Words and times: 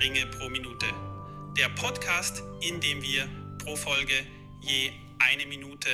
Ringe 0.00 0.24
pro 0.28 0.48
Minute. 0.48 0.86
Der 1.58 1.68
Podcast, 1.68 2.42
in 2.62 2.80
dem 2.80 3.02
wir 3.02 3.28
pro 3.58 3.76
Folge 3.76 4.26
je 4.62 4.92
eine 5.18 5.44
Minute 5.44 5.90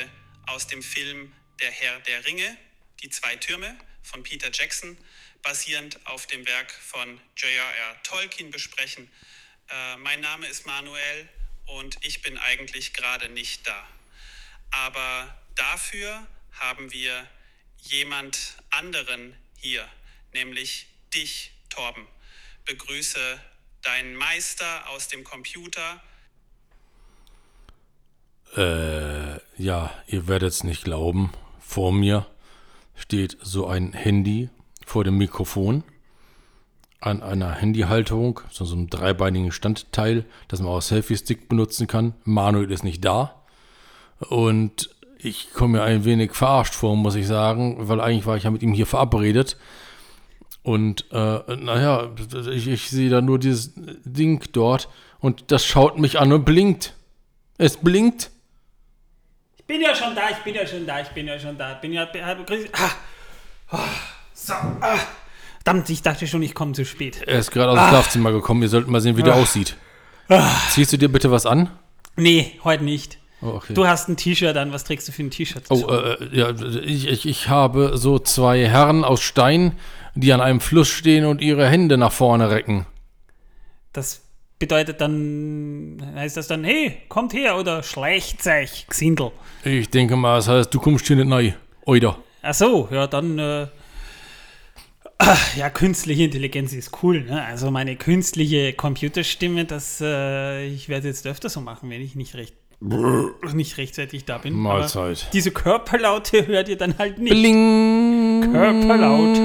aus 0.47 0.69
dem 0.69 0.81
Film 0.81 1.33
Der 1.59 1.73
Herr 1.73 1.99
der 1.99 2.25
Ringe, 2.25 2.57
die 3.03 3.11
zwei 3.11 3.35
Türme 3.35 3.77
von 4.05 4.23
Peter 4.23 4.49
Jackson, 4.53 4.97
basierend 5.43 6.07
auf 6.07 6.29
dem 6.29 6.47
Werk 6.47 6.71
von 6.71 7.21
J.R.R. 7.37 8.01
Tolkien 8.05 8.53
besprechen. 8.53 9.11
Äh, 9.71 9.97
mein 9.97 10.21
Name 10.21 10.47
ist 10.47 10.67
Manuel 10.67 11.29
und 11.65 11.97
ich 12.03 12.23
bin 12.23 12.39
eigentlich 12.39 12.95
gerade 12.95 13.29
nicht 13.29 13.67
da. 13.67 13.89
Aber 14.71 15.37
dafür 15.57 16.25
haben 16.53 16.93
wir 16.93 17.29
jemand 17.79 18.57
anderen 18.71 19.37
hier, 19.59 19.89
nämlich 20.33 20.87
dich, 21.13 21.51
Torben. 21.71 22.07
Begrüße 22.67 23.41
deinen 23.87 24.17
Meister 24.17 24.67
aus 24.95 25.09
dem 25.09 25.23
Computer. 25.25 26.01
Äh, 28.57 29.37
ja, 29.63 29.93
ihr 30.07 30.27
werdet 30.27 30.51
es 30.51 30.65
nicht 30.65 30.85
glauben. 30.85 31.33
Vor 31.61 31.93
mir 31.93 32.27
steht 32.95 33.37
so 33.43 33.67
ein 33.67 33.93
Handy 33.93 34.51
vor 34.85 35.05
dem 35.05 35.19
Mikrofon 35.19 35.85
an 37.01 37.23
einer 37.23 37.53
Handyhalterung, 37.53 38.41
so, 38.51 38.65
einem 38.65 38.89
dreibeinigen 38.89 39.53
Standteil, 39.53 40.25
das 40.49 40.61
man 40.61 40.71
auch 40.73 40.83
Selfie-Stick 40.83 41.49
benutzen 41.49 41.87
kann. 41.87 42.15
Manuel 42.25 42.71
ist 42.73 42.83
nicht 42.83 43.05
da. 43.05 43.43
Und 44.19 44.91
ich 45.19 45.53
komme 45.53 45.79
mir 45.79 45.85
ein 45.85 46.05
wenig 46.05 46.35
verarscht 46.35 46.75
vor, 46.75 46.97
muss 46.97 47.15
ich 47.15 47.27
sagen, 47.27 47.89
weil 47.89 48.01
eigentlich 48.01 48.27
war 48.27 48.37
ich 48.37 48.45
ja 48.45 48.51
mit 48.51 48.63
ihm 48.63 48.73
hier 48.73 48.87
verabredet. 48.87 49.57
Und 50.67 51.05
äh, 51.13 51.55
naja, 51.55 52.11
ich, 52.51 52.67
ich 52.67 52.91
sehe 52.91 53.09
da 53.09 53.21
nur 53.21 53.39
dieses 53.39 53.71
Ding 53.77 54.43
dort 54.51 54.89
und 55.21 55.53
das 55.53 55.65
schaut 55.65 55.97
mich 55.97 56.19
an 56.19 56.33
und 56.33 56.45
blinkt. 56.45 56.93
Es 57.57 57.77
blinkt. 57.77 58.33
Ich 59.59 59.65
bin 59.65 59.81
ja 59.81 59.95
schon 59.95 60.17
da, 60.17 60.23
ich 60.29 60.39
bin 60.39 60.57
ja 60.57 60.67
schon 60.67 60.85
da, 60.85 61.01
ich 61.01 61.09
bin 61.11 61.29
ja 61.29 61.39
schon 61.39 61.57
da. 61.57 61.75
Bin 61.75 61.93
ja. 61.93 62.09
Ah, 62.73 62.91
ah, 63.71 63.79
so, 64.35 64.55
ah. 64.55 64.99
Verdammt, 65.63 65.89
ich 65.89 66.03
dachte 66.03 66.27
schon, 66.27 66.43
ich 66.43 66.53
komme 66.53 66.73
zu 66.73 66.85
spät. 66.85 67.23
Er 67.23 67.39
ist 67.39 67.53
gerade 67.53 67.71
aus 67.71 67.77
dem 67.79 67.85
Ah. 67.85 67.89
Schlafzimmer 67.91 68.33
gekommen. 68.33 68.61
Wir 68.61 68.69
sollten 68.69 68.91
mal 68.91 69.01
sehen, 69.01 69.17
wie 69.17 69.23
der 69.23 69.35
Ah. 69.35 69.43
aussieht. 69.43 69.77
Ziehst 70.71 70.93
du 70.93 70.99
dir 70.99 71.09
bitte 71.09 71.31
was 71.31 71.47
an? 71.47 71.71
Nee, 72.17 72.59
heute 72.65 72.83
nicht. 72.83 73.19
Oh, 73.43 73.49
okay. 73.49 73.75
Du 73.75 73.87
hast 73.87 74.09
ein 74.09 74.17
T-Shirt 74.17 74.57
an. 74.57 74.73
Was 74.73 74.85
trägst 74.85 75.07
du 75.09 75.13
für 75.13 75.23
ein 75.23 75.31
T-Shirt? 75.31 75.65
Oh, 75.69 75.87
äh, 75.89 76.37
ja, 76.37 76.51
ich, 76.83 77.09
ich, 77.09 77.27
ich 77.27 77.49
habe 77.49 77.97
so 77.97 78.19
zwei 78.19 78.67
Herren 78.67 79.05
aus 79.05 79.21
Stein, 79.21 79.73
die 80.15 80.33
an 80.33 80.41
einem 80.41 80.61
Fluss 80.61 80.89
stehen 80.89 81.27
und 81.27 81.41
ihre 81.41 81.69
Hände 81.69 81.99
nach 81.99 82.13
vorne 82.13 82.51
recken. 82.51 82.87
Das 83.93 84.23
bedeutet 84.59 85.01
dann, 85.01 86.03
heißt 86.15 86.37
das 86.37 86.49
dann, 86.49 86.65
hey, 86.65 86.99
kommt 87.09 87.35
her 87.35 87.59
oder 87.59 87.83
schleicht 87.83 88.47
euch, 88.47 88.87
Gsindel. 88.89 89.33
Ich 89.65 89.91
denke 89.91 90.17
mal, 90.17 90.37
das 90.37 90.49
heißt, 90.49 90.75
du 90.75 90.81
kommst 90.81 91.07
hier 91.07 91.17
nicht 91.17 91.31
rein. 91.31 91.55
Oida. 91.85 92.17
Ach 92.43 92.55
so, 92.55 92.89
ja, 92.91 93.07
dann, 93.07 93.39
äh, 93.39 93.67
ja, 95.57 95.71
künstliche 95.71 96.25
Intelligenz 96.25 96.73
ist 96.73 97.03
cool, 97.03 97.23
ne? 97.23 97.45
Also 97.45 97.71
meine 97.71 97.97
künstliche 97.97 98.73
Computerstimme, 98.73 99.65
das, 99.65 100.01
äh, 100.01 100.67
ich 100.67 100.89
werde 100.89 101.09
jetzt 101.09 101.27
öfter 101.27 101.49
so 101.49 101.61
machen, 101.61 101.91
wenn 101.91 102.03
ich 102.03 102.15
nicht 102.15 102.35
recht, 102.35 102.55
nicht 102.81 103.79
rechtzeitig 103.79 104.25
da 104.25 104.39
bin. 104.39 104.55
Mahlzeit. 104.55 105.29
diese 105.33 105.51
Körperlaute 105.51 106.47
hört 106.47 106.69
ihr 106.69 106.77
dann 106.77 106.99
halt 106.99 107.19
nicht. 107.19 107.33
Bling. 107.33 108.53
Körperlaute. 108.53 109.41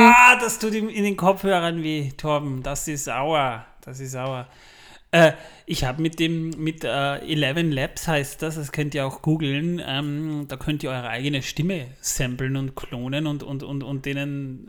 Ah, 0.00 0.36
das 0.40 0.58
tut 0.58 0.74
ihm 0.74 0.88
in 0.88 1.04
den 1.04 1.16
Kopfhörern 1.16 1.82
weh, 1.82 2.10
Torben. 2.16 2.62
Das 2.62 2.88
ist 2.88 3.04
sauer. 3.04 3.64
Das 3.82 4.00
ist 4.00 4.12
sauer. 4.12 4.48
Äh, 5.12 5.32
ich 5.66 5.84
habe 5.84 6.02
mit 6.02 6.18
dem, 6.18 6.50
mit 6.50 6.84
äh, 6.84 7.18
11 7.18 7.72
Labs 7.72 8.08
heißt 8.08 8.42
das, 8.42 8.56
das 8.56 8.72
könnt 8.72 8.94
ihr 8.94 9.06
auch 9.06 9.22
googeln, 9.22 9.80
ähm, 9.84 10.46
da 10.48 10.56
könnt 10.56 10.82
ihr 10.82 10.90
eure 10.90 11.08
eigene 11.08 11.42
Stimme 11.42 11.86
samplen 12.00 12.56
und 12.56 12.74
klonen 12.74 13.26
und, 13.26 13.42
und, 13.42 13.62
und, 13.62 13.82
und 13.82 14.04
denen 14.04 14.68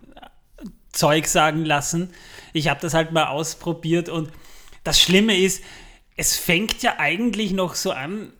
Zeug 0.98 1.28
sagen 1.28 1.64
lassen. 1.64 2.10
Ich 2.54 2.68
habe 2.68 2.80
das 2.82 2.94
halt 2.94 3.12
mal 3.12 3.28
ausprobiert 3.28 4.10
und 4.10 4.32
das 4.84 5.00
Schlimme 5.02 5.38
ist, 5.38 5.64
es 6.16 6.36
fängt 6.36 6.82
ja 6.82 6.96
eigentlich 6.98 7.52
noch 7.52 7.76
so 7.76 7.92
an, 7.92 8.34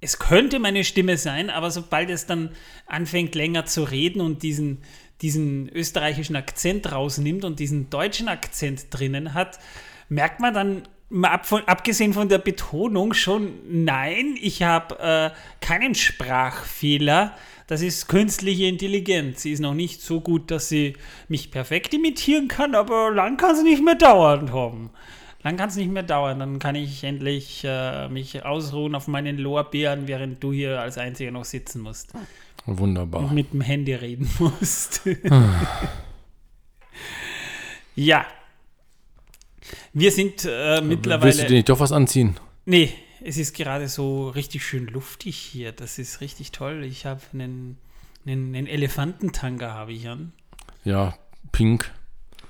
es 0.00 0.18
könnte 0.18 0.58
meine 0.58 0.82
Stimme 0.82 1.16
sein, 1.16 1.48
aber 1.50 1.70
sobald 1.70 2.10
es 2.10 2.26
dann 2.26 2.50
anfängt 2.86 3.34
länger 3.34 3.66
zu 3.66 3.84
reden 3.84 4.20
und 4.20 4.42
diesen, 4.42 4.82
diesen 5.20 5.68
österreichischen 5.68 6.34
Akzent 6.34 6.90
rausnimmt 6.90 7.44
und 7.44 7.60
diesen 7.60 7.88
deutschen 7.88 8.28
Akzent 8.28 8.86
drinnen 8.90 9.34
hat, 9.34 9.60
merkt 10.08 10.40
man 10.40 10.54
dann, 10.54 10.82
mal 11.12 11.28
ab 11.30 11.46
von, 11.46 11.62
abgesehen 11.68 12.14
von 12.14 12.28
der 12.28 12.38
Betonung 12.38 13.12
schon, 13.12 13.52
nein, 13.68 14.36
ich 14.40 14.62
habe 14.62 14.98
äh, 14.98 15.64
keinen 15.64 15.94
Sprachfehler. 15.94 17.36
Das 17.72 17.80
ist 17.80 18.06
künstliche 18.06 18.66
Intelligenz. 18.66 19.40
Sie 19.40 19.52
ist 19.52 19.60
noch 19.60 19.72
nicht 19.72 20.02
so 20.02 20.20
gut, 20.20 20.50
dass 20.50 20.68
sie 20.68 20.92
mich 21.28 21.50
perfekt 21.50 21.94
imitieren 21.94 22.46
kann, 22.46 22.74
aber 22.74 23.10
lang 23.10 23.38
kann 23.38 23.54
es 23.56 23.62
nicht 23.62 23.82
mehr 23.82 23.94
dauern, 23.94 24.48
Tom. 24.48 24.90
Lang 25.42 25.56
kann 25.56 25.70
es 25.70 25.76
nicht 25.76 25.90
mehr 25.90 26.02
dauern. 26.02 26.38
Dann 26.40 26.58
kann 26.58 26.74
ich 26.74 27.02
endlich 27.02 27.62
äh, 27.64 28.10
mich 28.10 28.44
ausruhen 28.44 28.94
auf 28.94 29.08
meinen 29.08 29.38
Lorbeeren, 29.38 30.06
während 30.06 30.44
du 30.44 30.52
hier 30.52 30.82
als 30.82 30.98
Einziger 30.98 31.30
noch 31.30 31.46
sitzen 31.46 31.80
musst 31.80 32.12
Wunderbar. 32.66 33.22
und 33.22 33.32
mit 33.32 33.54
dem 33.54 33.62
Handy 33.62 33.94
reden 33.94 34.30
musst. 34.38 35.00
ja. 37.94 38.26
Wir 39.94 40.12
sind 40.12 40.44
äh, 40.46 40.82
mittlerweile. 40.82 41.24
Willst 41.24 41.42
du 41.44 41.46
dir 41.46 41.54
nicht 41.54 41.70
doch 41.70 41.80
was 41.80 41.92
anziehen? 41.92 42.36
Nee, 42.66 42.92
es 43.24 43.36
ist 43.36 43.54
gerade 43.54 43.88
so 43.88 44.28
richtig 44.30 44.64
schön 44.64 44.86
luftig 44.86 45.36
hier. 45.36 45.72
Das 45.72 45.98
ist 45.98 46.20
richtig 46.20 46.52
toll. 46.52 46.84
Ich 46.84 47.06
habe 47.06 47.20
einen, 47.32 47.78
einen, 48.26 48.54
einen 48.54 48.66
Elefantentanga 48.66 49.72
habe 49.72 49.92
ich 49.92 50.08
an. 50.08 50.32
Ja, 50.84 51.14
pink. 51.52 51.90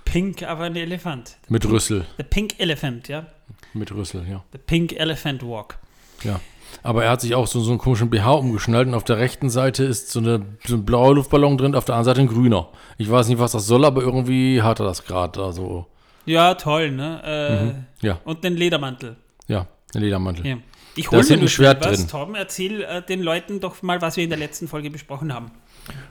Pink, 0.05 0.43
aber 0.43 0.65
ein 0.65 0.77
Elefant. 0.77 1.37
Mit 1.49 1.65
Rüssel. 1.66 2.06
The 2.19 2.25
Pink 2.25 2.59
Elephant, 2.60 3.09
ja. 3.09 3.27
Mit 3.72 3.93
Rüssel, 3.93 4.27
ja. 4.28 4.44
The 4.53 4.59
Pink 4.59 4.93
Elephant 4.93 5.43
Walk. 5.43 5.78
Ja. 6.22 6.41
Aber 6.83 7.04
er 7.04 7.10
hat 7.10 7.21
sich 7.21 7.34
auch 7.34 7.47
so, 7.47 7.60
so 7.60 7.71
einen 7.71 7.78
komischen 7.78 8.10
BH 8.10 8.31
umgeschnallt 8.33 8.89
und 8.89 8.94
auf 8.94 9.04
der 9.04 9.19
rechten 9.19 9.50
Seite 9.50 9.84
ist 9.84 10.10
so, 10.10 10.21
eine, 10.21 10.44
so 10.66 10.75
ein 10.77 10.84
blauer 10.84 11.15
Luftballon 11.15 11.56
drin, 11.59 11.75
auf 11.75 11.84
der 11.84 11.94
anderen 11.94 12.16
Seite 12.16 12.21
ein 12.21 12.34
grüner. 12.34 12.69
Ich 12.99 13.10
weiß 13.10 13.28
nicht, 13.28 13.39
was 13.39 13.53
das 13.53 13.66
soll, 13.66 13.84
aber 13.84 14.03
irgendwie 14.03 14.62
hat 14.62 14.81
er 14.81 14.87
das 14.87 15.04
gerade. 15.04 15.43
Also, 15.43 15.87
Ja, 16.27 16.54
toll, 16.54 16.91
ne? 16.91 17.84
Äh, 18.03 18.06
ja, 18.06 18.21
Und 18.25 18.43
den 18.44 18.56
Ledermantel. 18.56 19.16
ja, 19.49 19.66
Ledermantel. 20.00 20.47
Ja. 20.47 20.56
Ich 20.94 21.10
hole 21.10 21.25
mir 21.25 21.38
ein 21.38 21.48
Schwert 21.48 21.84
was. 21.84 21.98
drin. 21.98 22.08
Torben, 22.08 22.34
erzähl 22.34 22.82
äh, 22.82 23.03
den 23.03 23.22
Leuten 23.22 23.60
doch 23.60 23.80
mal, 23.82 24.03
was 24.03 24.16
wir 24.16 24.25
in 24.25 24.30
der 24.30 24.38
letzten 24.38 24.69
Folge 24.69 24.91
besprochen 24.91 25.32
haben. 25.32 25.50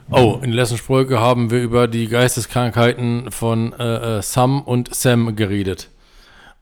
Oh, 0.10 0.40
in 0.42 0.52
der 0.52 0.62
letzten 0.62 0.78
Folge 0.78 1.20
haben 1.20 1.52
wir 1.52 1.62
über 1.62 1.88
die 1.88 2.08
Geisteskrankheiten 2.08 3.32
von 3.32 3.74
äh, 3.74 4.18
äh, 4.18 4.22
Sam 4.22 4.62
und 4.62 4.94
Sam 4.94 5.36
geredet. 5.36 5.90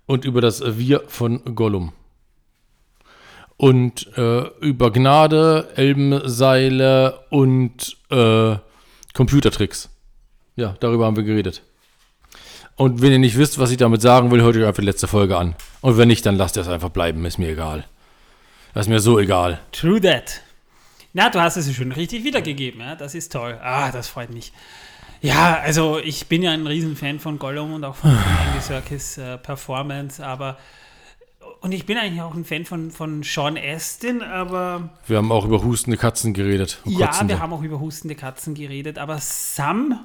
Und 0.05 0.25
über 0.25 0.41
das 0.41 0.77
Wir 0.77 1.03
von 1.07 1.55
Gollum. 1.55 1.93
Und 3.57 4.15
äh, 4.17 4.47
über 4.59 4.91
Gnade, 4.91 5.69
Elbenseile 5.75 7.19
und 7.29 7.97
äh, 8.09 8.55
Computertricks. 9.13 9.89
Ja, 10.55 10.75
darüber 10.79 11.05
haben 11.05 11.15
wir 11.15 11.23
geredet. 11.23 11.63
Und 12.75 13.01
wenn 13.01 13.11
ihr 13.11 13.19
nicht 13.19 13.37
wisst, 13.37 13.59
was 13.59 13.71
ich 13.71 13.77
damit 13.77 14.01
sagen 14.01 14.31
will, 14.31 14.41
hört 14.41 14.55
euch 14.55 14.65
einfach 14.65 14.79
die 14.79 14.85
letzte 14.85 15.07
Folge 15.07 15.37
an. 15.37 15.55
Und 15.81 15.97
wenn 15.97 16.07
nicht, 16.07 16.25
dann 16.25 16.35
lasst 16.35 16.57
ihr 16.57 16.61
es 16.61 16.67
einfach 16.67 16.89
bleiben, 16.89 17.25
ist 17.25 17.37
mir 17.37 17.49
egal. 17.49 17.85
Das 18.73 18.85
ist 18.85 18.89
mir 18.89 18.99
so 18.99 19.19
egal. 19.19 19.59
True 19.71 20.01
that. 20.01 20.41
Na, 21.13 21.29
du 21.29 21.41
hast 21.41 21.57
es 21.57 21.73
schon 21.73 21.91
richtig 21.91 22.23
wiedergegeben, 22.23 22.81
ja? 22.81 22.95
Das 22.95 23.15
ist 23.15 23.31
toll. 23.31 23.57
Ah, 23.61 23.91
das 23.91 24.07
freut 24.07 24.29
mich. 24.31 24.53
Ja, 25.21 25.59
also 25.59 25.99
ich 25.99 26.27
bin 26.27 26.43
ja 26.43 26.51
ein 26.51 26.67
Riesenfan 26.67 27.19
von 27.19 27.39
Gollum 27.39 27.73
und 27.73 27.83
auch 27.83 27.95
von 27.95 28.11
Andy 28.47 28.61
Serkis 28.61 29.17
äh, 29.17 29.37
Performance, 29.37 30.25
aber 30.25 30.57
und 31.61 31.73
ich 31.73 31.85
bin 31.85 31.97
eigentlich 31.97 32.21
auch 32.21 32.35
ein 32.35 32.45
Fan 32.45 32.63
von, 32.65 32.89
von 32.91 33.23
Sean 33.23 33.57
Astin, 33.57 34.21
aber 34.21 34.89
Wir 35.07 35.17
haben 35.17 35.31
auch 35.31 35.45
über 35.45 35.61
hustende 35.61 35.97
Katzen 35.97 36.33
geredet. 36.33 36.79
ja, 36.85 37.07
kotzende. 37.07 37.33
wir 37.33 37.39
haben 37.41 37.51
auch 37.51 37.63
über 37.63 37.79
hustende 37.79 38.15
Katzen 38.15 38.53
geredet, 38.55 38.97
aber 38.97 39.17
Sam 39.19 39.99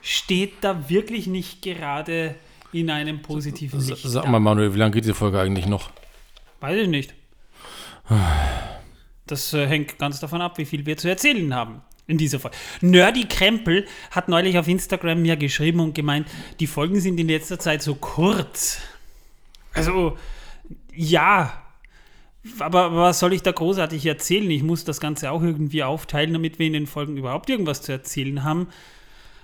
steht 0.00 0.54
da 0.62 0.88
wirklich 0.88 1.26
nicht 1.26 1.62
gerade 1.62 2.34
in 2.72 2.90
einem 2.90 3.22
positiven 3.22 3.80
Licht. 3.80 4.02
Sag 4.02 4.28
mal, 4.28 4.40
Manuel, 4.40 4.74
wie 4.74 4.78
lange 4.78 4.92
geht 4.92 5.04
die 5.04 5.14
Folge 5.14 5.40
eigentlich 5.40 5.66
noch? 5.66 5.90
Weiß 6.60 6.78
ich 6.78 6.88
nicht. 6.88 7.14
Das 9.26 9.52
äh, 9.54 9.66
hängt 9.66 9.98
ganz 9.98 10.20
davon 10.20 10.40
ab, 10.40 10.58
wie 10.58 10.64
viel 10.64 10.84
wir 10.86 10.96
zu 10.96 11.08
erzählen 11.08 11.54
haben 11.54 11.82
in 12.06 12.18
dieser 12.18 12.40
Folge. 12.40 12.56
Nerdy 12.80 13.26
Krempel 13.26 13.86
hat 14.10 14.28
neulich 14.28 14.58
auf 14.58 14.66
Instagram 14.68 15.22
mir 15.22 15.36
geschrieben 15.36 15.80
und 15.80 15.94
gemeint, 15.94 16.26
die 16.58 16.66
Folgen 16.66 17.00
sind 17.00 17.18
in 17.20 17.28
letzter 17.28 17.58
Zeit 17.58 17.82
so 17.82 17.94
kurz. 17.94 18.80
Also, 19.72 20.18
ja, 20.92 21.62
aber 22.58 22.94
was 22.94 23.20
soll 23.20 23.32
ich 23.32 23.42
da 23.42 23.52
großartig 23.52 24.04
erzählen? 24.06 24.50
Ich 24.50 24.62
muss 24.62 24.84
das 24.84 25.00
Ganze 25.00 25.30
auch 25.30 25.42
irgendwie 25.42 25.84
aufteilen, 25.84 26.32
damit 26.32 26.58
wir 26.58 26.66
in 26.66 26.72
den 26.72 26.86
Folgen 26.86 27.16
überhaupt 27.16 27.48
irgendwas 27.48 27.82
zu 27.82 27.92
erzählen 27.92 28.42
haben. 28.42 28.68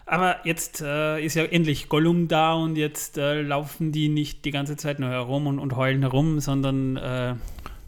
Aber 0.06 0.37
jetzt 0.44 0.81
äh, 0.82 1.20
ist 1.25 1.35
ja 1.35 1.44
endlich 1.44 1.88
Gollum 1.88 2.29
da 2.29 2.55
und 2.55 2.76
jetzt 2.76 3.19
äh, 3.19 3.43
laufen 3.43 3.91
die 3.91 4.08
nicht 4.08 4.44
die 4.44 4.53
ganze 4.53 4.76
Zeit 4.76 5.00
nur 5.00 5.11
herum 5.11 5.47
und, 5.49 5.58
und 5.58 5.75
heulen 5.76 6.03
herum, 6.03 6.38
sondern 6.41 6.97
äh, 6.97 7.35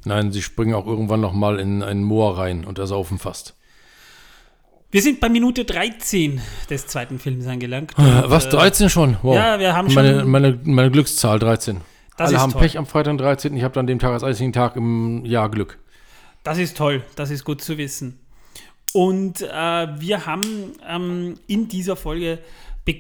Nein, 0.05 0.33
sie 0.33 0.43
springen 0.43 0.75
auch 0.75 0.87
irgendwann 0.87 1.21
noch 1.21 1.33
mal 1.33 1.61
in 1.61 1.83
ein 1.83 2.03
Moor 2.03 2.37
rein 2.39 2.65
und 2.65 2.79
ersaufen 2.79 3.19
fast. 3.19 3.55
wir 4.91 5.03
sind 5.03 5.21
bei 5.21 5.29
Minute 5.29 5.65
13 5.65 6.41
des 6.71 6.87
zweiten 6.89 7.19
Films 7.19 7.47
angelangt. 7.47 7.93
Was, 7.97 8.47
Und, 8.47 8.55
äh, 8.55 8.57
13 8.57 8.89
schon? 8.91 9.17
Wow. 9.23 9.35
Ja, 9.37 9.59
wir 9.61 9.77
haben 9.77 9.93
meine, 9.95 10.21
schon- 10.21 10.31
Meine, 10.31 10.59
meine 10.65 10.91
Glückszahl 10.91 11.39
13. 11.39 11.83
Das 12.17 12.31
Alle 12.31 12.41
haben 12.41 12.53
toll. 12.53 12.63
Pech 12.63 12.79
am 12.79 12.87
Freitag, 12.87 13.13
den 13.13 13.19
13. 13.19 13.57
Ich 13.57 13.63
habe 13.63 13.75
dann 13.75 13.87
dem 13.87 14.01
Tag 14.01 14.13
als 14.13 14.25
einzigen 14.25 14.53
Tag 14.53 14.75
im 14.75 15.25
Jahr 15.25 15.51
Glück. 15.51 15.79
Das 16.43 16.59
ist 16.59 16.77
toll, 16.77 17.03
das 17.15 17.31
ist 17.31 17.45
gut 17.45 17.61
zu 17.63 17.79
wissen. 17.79 18.19
Und 18.93 19.43
äh, 19.43 19.47
wir 20.01 20.27
haben 20.27 20.73
ähm, 20.87 21.35
in 21.47 21.69
dieser 21.69 21.97
Folge, 21.97 22.39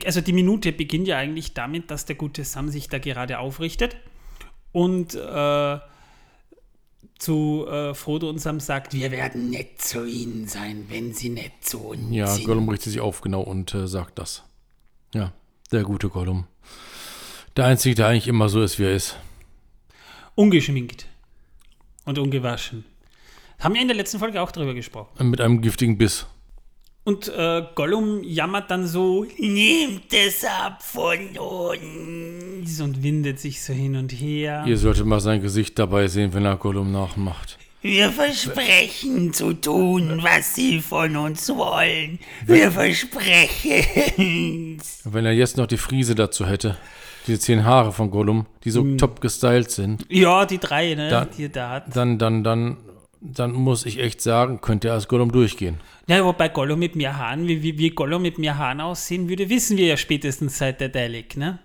also 0.05 0.21
die 0.21 0.33
Minute 0.33 0.73
beginnt 0.73 1.09
ja 1.09 1.17
eigentlich 1.17 1.55
damit, 1.55 1.91
dass 1.91 2.05
der 2.05 2.17
gute 2.17 2.45
Sam 2.45 2.69
sich 2.69 2.89
da 2.89 2.99
gerade 2.99 3.39
aufrichtet 3.39 3.97
und 4.73 5.15
äh, 5.15 5.79
zu 7.19 7.67
äh, 7.67 7.95
Frodo 7.95 8.29
und 8.29 8.39
Sam 8.39 8.61
sagt, 8.61 8.93
wir 8.93 9.11
werden 9.11 9.51
nett 9.51 9.81
zu 9.81 10.07
ihnen 10.07 10.47
sein, 10.47 10.87
wenn 10.89 11.13
sie 11.13 11.31
nett 11.31 11.53
zu 11.61 11.79
uns 11.81 12.15
Ja, 12.15 12.29
sind. 12.29 12.47
Gollum 12.47 12.69
richtet 12.69 12.93
sich 12.93 13.01
auf, 13.01 13.21
genau, 13.21 13.41
und 13.41 13.75
äh, 13.75 13.89
sagt 13.89 14.19
das. 14.19 14.45
Ja, 15.15 15.33
der 15.73 15.83
gute 15.83 16.11
Gollum. 16.11 16.47
Der 17.57 17.67
Einzige, 17.67 17.97
der 17.97 18.07
eigentlich 18.07 18.29
immer 18.29 18.49
so 18.49 18.63
ist, 18.63 18.79
wie 18.79 18.85
er 18.85 18.95
ist. 18.95 19.17
Ungeschminkt 20.37 21.07
und 22.05 22.19
ungewaschen. 22.19 22.85
Haben 23.59 23.75
wir 23.75 23.83
in 23.83 23.89
der 23.89 23.97
letzten 23.97 24.19
Folge 24.19 24.41
auch 24.41 24.53
drüber 24.53 24.75
gesprochen. 24.75 25.31
Mit 25.31 25.41
einem 25.41 25.61
giftigen 25.61 25.99
Biss. 25.99 26.27
Und 27.05 27.29
äh, 27.29 27.63
Gollum 27.75 28.23
jammert 28.23 28.71
dann 28.71 28.87
so, 28.87 29.25
nehmt 29.39 30.13
es 30.13 30.45
ab 30.45 30.83
von 30.83 31.19
uns 31.39 32.81
und 32.81 33.03
windet 33.03 33.41
sich 33.41 33.63
so 33.63 33.73
hin 33.73 33.97
und 33.97 34.13
her. 34.13 34.65
Ihr 34.67 34.77
solltet 34.77 35.07
mal 35.07 35.21
sein 35.21 35.41
Gesicht 35.41 35.79
dabei 35.79 36.07
sehen, 36.09 36.35
wenn 36.35 36.45
er 36.45 36.57
Gollum 36.57 36.93
nachmacht. 36.93 37.57
Wir 37.81 38.11
versprechen 38.11 39.33
zu 39.33 39.55
tun, 39.55 40.19
was 40.23 40.55
sie 40.55 40.81
von 40.81 41.17
uns 41.17 41.49
wollen. 41.49 42.19
Wir 42.45 42.71
versprechen. 42.73 44.79
Wenn 45.05 45.25
er 45.25 45.33
jetzt 45.33 45.57
noch 45.57 45.67
die 45.67 45.77
Friese 45.79 46.15
dazu 46.15 46.47
hätte, 46.47 46.77
diese 47.27 47.39
zehn 47.41 47.65
Haare 47.65 47.93
von 47.93 48.11
Gollum, 48.11 48.47
die 48.65 48.71
so 48.71 48.97
top 48.97 49.21
gestylt 49.21 49.71
sind, 49.71 50.05
Ja, 50.11 50.45
die 50.45 50.59
drei, 50.59 50.95
ne, 50.95 51.09
Da- 51.09 51.25
die 51.25 51.45
er 51.45 51.49
da 51.49 51.71
hat. 51.71 51.97
dann, 51.97 52.19
dann, 52.19 52.45
dann, 52.45 52.77
dann 53.21 53.53
muss 53.53 53.85
ich 53.87 53.99
echt 53.99 54.21
sagen, 54.21 54.61
könnte 54.61 54.89
er 54.89 54.95
als 54.95 55.09
Gollum 55.09 55.33
durchgehen. 55.33 55.81
Ja, 56.07 56.25
wobei 56.25 56.49
Gollum 56.49 56.79
mit 56.79 56.97
mehr 56.97 57.17
Haaren, 57.17 57.47
wie, 57.49 57.63
wie, 57.63 57.79
wie 57.79 57.91
Gollum 57.91 58.23
mit 58.23 58.39
mehr 58.39 58.59
Haaren 58.59 58.81
aussehen 58.81 59.29
würde, 59.29 59.49
wissen 59.49 59.77
wir 59.77 59.87
ja 59.87 59.97
spätestens 59.97 60.59
seit 60.59 60.81
der 60.81 60.89
Dalek, 60.89 61.37
ne? 61.37 61.59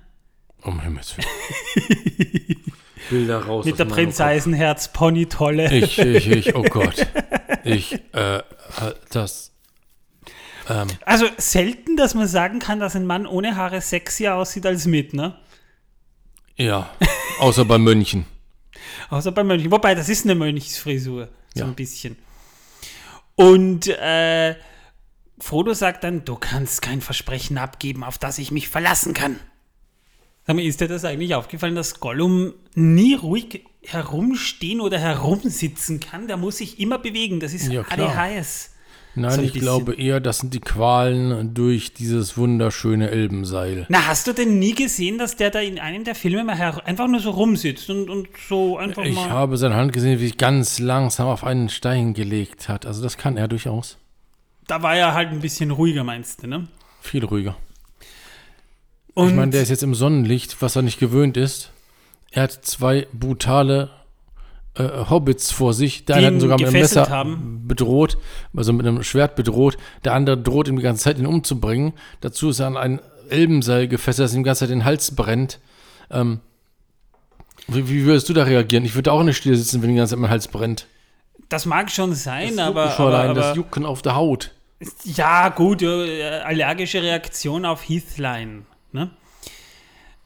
Um 0.62 0.82
Himmels 0.82 1.16
Willen. 1.18 2.64
Bilder 3.10 3.40
raus. 3.46 3.66
Mit 3.66 3.78
der 3.78 3.86
Prinz 3.86 4.18
Kopf. 4.18 4.26
Eisenherz 4.28 4.92
Ponytolle. 4.94 5.72
Ich, 5.74 6.00
ich, 6.00 6.30
ich, 6.30 6.56
oh 6.56 6.64
Gott. 6.70 7.06
Ich, 7.64 7.94
äh, 8.14 8.42
das. 9.12 9.52
Ähm, 10.70 10.88
Also 11.06 11.28
selten, 11.38 11.98
dass 11.98 12.16
man 12.16 12.28
sagen 12.28 12.60
kann, 12.60 12.80
dass 12.80 12.96
ein 12.96 13.06
Mann 13.06 13.28
ohne 13.28 13.56
Haare 13.58 13.82
sexier 13.82 14.36
aussieht 14.36 14.66
als 14.66 14.86
mit, 14.86 15.14
ne? 15.14 15.36
ja, 16.56 16.90
außer 17.40 17.66
bei 17.66 17.78
Mönchen. 17.78 18.26
Außer 19.10 19.32
bei 19.32 19.44
Mönchen. 19.44 19.72
Wobei, 19.72 19.96
das 19.96 20.08
ist 20.08 20.24
eine 20.26 20.36
Mönchsfrisur. 20.36 21.30
So 21.54 21.62
Ja. 21.62 21.68
ein 21.68 21.76
bisschen. 21.76 22.18
Und 23.36 23.88
äh, 23.88 24.56
Frodo 25.40 25.74
sagt 25.74 26.04
dann, 26.04 26.24
du 26.26 26.36
kannst 26.36 26.82
kein 26.82 27.02
Versprechen 27.02 27.58
abgeben, 27.58 28.04
auf 28.04 28.18
das 28.18 28.38
ich 28.38 28.52
mich 28.52 28.70
verlassen 28.70 29.14
kann. 29.14 29.40
Sag 30.46 30.56
mal, 30.58 30.62
ist 30.66 30.82
dir 30.82 30.88
das 30.88 31.06
eigentlich 31.06 31.36
aufgefallen, 31.36 31.76
dass 31.76 32.00
Gollum 32.00 32.54
nie 32.76 33.16
ruhig 33.16 33.66
herumstehen 33.82 34.82
oder 34.82 35.00
herumsitzen 35.00 36.00
kann? 36.00 36.28
Der 36.28 36.38
muss 36.38 36.58
sich 36.58 36.80
immer 36.80 37.00
bewegen. 37.00 37.40
Das 37.40 37.54
ist 37.54 37.72
Ja. 37.72 37.84
ADHS. 37.90 38.72
Nein, 39.16 39.44
ich 39.44 39.54
glaube 39.54 39.94
eher, 39.94 40.20
das 40.20 40.40
sind 40.40 40.54
die 40.56 40.60
Qualen 40.60 41.54
durch 41.54 41.94
dieses 41.94 42.36
wunderschöne 42.36 43.12
Elbenseil. 43.12 43.86
Na, 43.90 44.08
hast 44.08 44.26
du 44.26 44.34
denn 44.34 44.58
nie 44.58 44.74
gesehen, 44.74 45.20
dass 45.20 45.36
der 45.36 45.52
da 45.52 45.60
in 45.60 45.78
einem 45.78 46.04
der 46.04 46.16
Filme 46.16 46.44
mal 46.44 46.60
einfach 46.86 47.08
nur 47.08 47.20
so 47.20 47.30
rumsitzt 47.30 47.90
und, 47.92 48.10
und 48.10 48.28
so 48.50 48.78
einfach 48.78 49.04
Ich 49.04 49.16
mal... 49.16 49.30
habe 49.30 49.58
seine 49.58 49.76
Hand 49.76 49.94
gesehen, 49.94 50.20
wie 50.20 50.26
sich 50.26 50.38
ganz 50.38 50.80
langsam 50.80 51.28
auf 51.28 51.44
einen 51.44 51.70
Stein 51.70 52.14
gelegt 52.16 52.70
hat. 52.70 52.88
Also 52.88 53.04
das 53.04 53.18
kann 53.18 53.38
er 53.38 53.48
durchaus. 53.48 53.98
Da 54.66 54.82
war 54.82 54.96
er 54.96 55.14
halt 55.14 55.30
ein 55.30 55.42
bisschen 55.42 55.70
ruhiger, 55.70 56.04
meinst 56.04 56.42
du, 56.42 56.48
ne? 56.48 56.68
Viel 57.02 57.24
ruhiger. 57.26 57.56
Und 59.14 59.30
Ich 59.30 59.36
meine, 59.36 59.52
der 59.52 59.62
ist 59.62 59.70
jetzt 59.70 59.84
im 59.84 59.94
Sonnenlicht, 59.94 60.60
was 60.62 60.76
er 60.76 60.82
nicht 60.82 61.00
gewöhnt 61.00 61.38
ist. 61.38 61.72
Er 62.32 62.44
hat 62.44 62.52
zwei 62.66 63.08
brutale 63.14 63.92
äh, 64.76 64.84
Hobbits 65.10 65.52
vor 65.52 65.74
sich. 65.74 66.06
Der 66.06 66.16
eine 66.18 66.28
hat 66.28 66.34
ihn 66.34 66.40
sogar 66.40 66.58
mit 66.58 66.68
einem 66.68 66.74
Messer 66.82 67.10
haben. 67.10 67.64
bedroht, 67.68 68.18
also 68.56 68.74
mit 68.74 68.86
einem 68.86 69.04
Schwert 69.04 69.36
bedroht. 69.36 69.78
Der 70.04 70.14
andere 70.14 70.38
droht 70.38 70.68
ihm 70.68 70.78
die 70.78 70.84
ganze 70.84 71.04
Zeit, 71.04 71.18
ihn 71.20 71.26
umzubringen. 71.28 71.94
Dazu 72.22 72.50
ist 72.50 72.60
er 72.60 72.68
an 72.68 72.78
ein 72.78 73.00
Elbenseil 73.30 73.88
gefesselt, 73.88 74.26
das 74.26 74.34
ihm 74.34 74.44
die 74.44 74.48
ganze 74.48 74.62
Zeit 74.62 74.70
den 74.70 74.86
Hals 74.86 75.16
brennt. 75.16 75.60
Ähm, 76.12 76.40
wie, 77.68 77.88
wie 77.90 78.06
würdest 78.06 78.28
du 78.30 78.34
da 78.34 78.44
reagieren? 78.44 78.84
Ich 78.84 78.96
würde 78.96 79.12
auch 79.12 79.24
nicht 79.24 79.38
still 79.38 79.56
sitzen, 79.56 79.82
wenn 79.82 79.90
die 79.90 79.96
ganze 79.96 80.12
Zeit 80.16 80.20
mein 80.20 80.30
Hals 80.32 80.48
brennt. 80.48 80.88
das 81.50 81.66
mag 81.66 81.90
schon 81.92 82.14
sein, 82.14 82.58
Das 82.58 82.68
aber, 82.68 82.92
schon 82.92 83.08
aber, 83.08 83.18
allein, 83.20 83.30
aber 83.32 83.40
das 83.40 83.56
Jucken 83.56 83.86
auf 83.86 84.02
der 84.02 84.16
Haut. 84.16 84.52
ja 85.06 85.50
gut, 85.50 85.82
äh, 85.82 86.42
allergische 86.44 87.02
Reaktion 87.02 87.66
auf 87.66 87.88
Heathline. 87.88 88.66
Ne? 88.92 89.12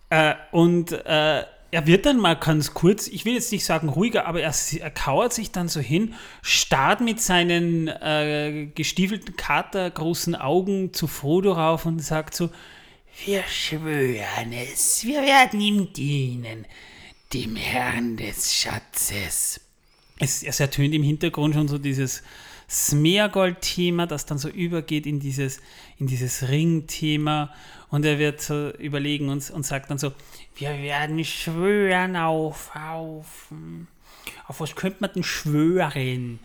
Äh, 0.09 0.33
und 0.51 0.91
äh, 0.94 1.44
er 1.72 1.86
wird 1.86 2.06
dann 2.06 2.18
mal 2.18 2.36
ganz 2.36 2.74
kurz, 2.74 3.08
ich 3.08 3.25
will 3.25 3.34
jetzt 3.34 3.52
nicht 3.52 3.66
sagen 3.66 3.90
ruhiger, 3.90 4.25
aber 4.25 4.42
er, 4.42 4.54
er 4.80 4.92
kauert 4.92 5.34
sich 5.34 5.52
dann 5.52 5.68
so 5.68 5.80
hin, 5.80 6.14
starrt 6.42 7.02
mit 7.02 7.21
seinen 7.21 7.88
äh, 7.88 8.68
gestiefelten 8.74 9.36
katergroßen 9.36 10.36
Augen 10.36 10.94
zu 10.94 11.07
Frodo 11.07 11.54
rauf 11.54 11.86
und 11.86 12.00
sagt 12.00 12.36
so, 12.36 12.50
Wir 13.26 13.44
schwören 13.44 14.54
es. 14.54 15.04
Wir 15.04 15.21
werden 15.21 15.59
ihm 15.59 15.94
dienen. 15.94 16.66
Dem 17.33 17.57
Herrn 17.57 18.16
des 18.16 18.56
Schatzes. 18.56 19.59
es, 20.19 20.44
es 20.44 20.59
ertönt 20.59 20.94
im 20.94 21.04
Hintergrund 21.04 21.56
schon 21.56 21.68
so 21.68 21.78
dieses 21.78 22.24
Smeargold-Thema, 22.69 24.07
das 24.07 24.26
dann 24.26 24.38
so 24.38 24.50
übergeht 24.50 25.06
in 25.06 25.19
dieses, 25.19 25.62
in 25.97 26.07
dieses 26.07 26.50
Ring-Thema. 26.50 27.52
Und 27.90 28.04
er 28.06 28.19
wird 28.19 28.42
so 28.42 28.71
überlegen 28.71 29.30
und, 29.30 29.50
und 29.50 29.66
sagt 29.66 29.90
dann 29.90 29.97
so, 29.97 30.12
wir 30.56 30.71
werden 30.81 31.24
schwören 31.24 32.18
auf, 32.18 32.71
auf, 32.76 33.54
auf 34.47 34.59
was 34.59 34.76
könnte 34.76 34.97
man 35.00 35.12
denn 35.14 35.24
schwören? 35.24 36.40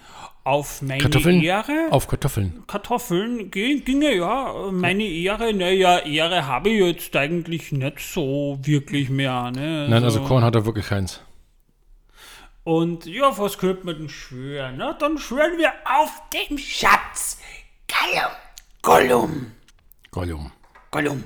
Auf 0.44 0.82
meine 0.82 1.02
Kartoffeln? 1.02 1.42
Ehre? 1.42 1.88
Auf 1.90 2.08
Kartoffeln. 2.08 2.62
Kartoffeln 2.66 3.50
ging, 3.50 3.84
ginge, 3.84 4.16
ja. 4.16 4.70
Meine 4.72 5.04
Ehre, 5.04 5.52
naja, 5.52 5.98
Ehre 5.98 6.46
habe 6.46 6.70
ich 6.70 6.80
jetzt 6.80 7.16
eigentlich 7.16 7.72
nicht 7.72 8.00
so 8.00 8.58
wirklich 8.62 9.08
mehr. 9.08 9.50
Ne? 9.52 9.88
Nein, 9.88 10.04
also 10.04 10.20
Korn 10.22 10.44
hat 10.44 10.54
er 10.54 10.66
wirklich 10.66 10.86
keins. 10.86 11.20
Und 12.64 13.06
ja, 13.06 13.36
was 13.38 13.58
könnte 13.58 13.86
man 13.86 13.98
denn 13.98 14.08
schwören? 14.08 14.76
Na, 14.76 14.92
dann 14.92 15.18
schwören 15.18 15.58
wir 15.58 15.72
auf 15.84 16.22
Dem 16.32 16.58
Schatz. 16.58 17.38
Gollum. 17.88 18.32
Gollum. 18.82 19.52
Gollum. 20.10 20.52
Gollum. 20.90 21.24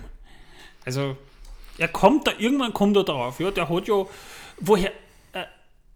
Also, 0.85 1.17
er 1.79 1.89
kommt 1.89 2.27
da, 2.27 2.33
irgendwann 2.39 2.73
kommt 2.73 2.97
er 2.97 3.05
drauf, 3.05 3.41
ja, 3.41 3.51
der 3.51 3.69
hat 3.69 3.89
ja, 3.89 4.07
woher, 4.61 4.93
äh, 5.33 5.43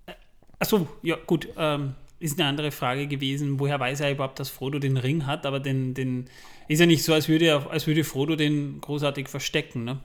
äh, 0.07 0.13
achso, 0.59 0.89
ja, 1.03 1.17
gut, 1.27 1.49
ähm, 1.57 1.95
ist 2.19 2.39
eine 2.39 2.49
andere 2.49 2.71
Frage 2.71 3.07
gewesen, 3.07 3.59
woher 3.61 3.81
weiß 3.81 4.01
er 4.01 4.13
überhaupt, 4.13 4.39
dass 4.39 4.51
Frodo 4.51 4.79
den 4.79 4.97
Ring 4.97 5.27
hat, 5.27 5.47
aber 5.47 5.61
den, 5.61 5.95
den, 5.95 6.29
ist 6.69 6.81
ja 6.81 6.87
nicht 6.87 7.03
so, 7.03 7.15
als 7.15 7.29
würde, 7.29 7.47
er, 7.47 7.71
als 7.71 7.87
würde 7.87 8.05
Frodo 8.05 8.37
den 8.37 8.81
großartig 8.81 9.29
verstecken, 9.29 9.85
ne? 9.85 10.01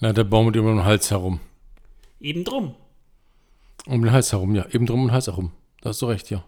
Na, 0.00 0.12
der 0.12 0.24
baumelt 0.24 0.56
immer 0.56 0.70
um 0.70 0.76
den 0.76 0.84
Hals 0.84 1.10
herum. 1.10 1.40
Eben 2.20 2.44
drum. 2.44 2.74
Um 3.86 4.02
den 4.02 4.12
Hals 4.12 4.32
herum, 4.32 4.54
ja. 4.54 4.66
Eben 4.72 4.86
drum 4.86 5.00
um 5.02 5.06
den 5.08 5.12
Hals 5.12 5.26
herum. 5.26 5.52
Da 5.80 5.90
hast 5.90 6.02
du 6.02 6.06
recht, 6.06 6.30
ja. 6.30 6.44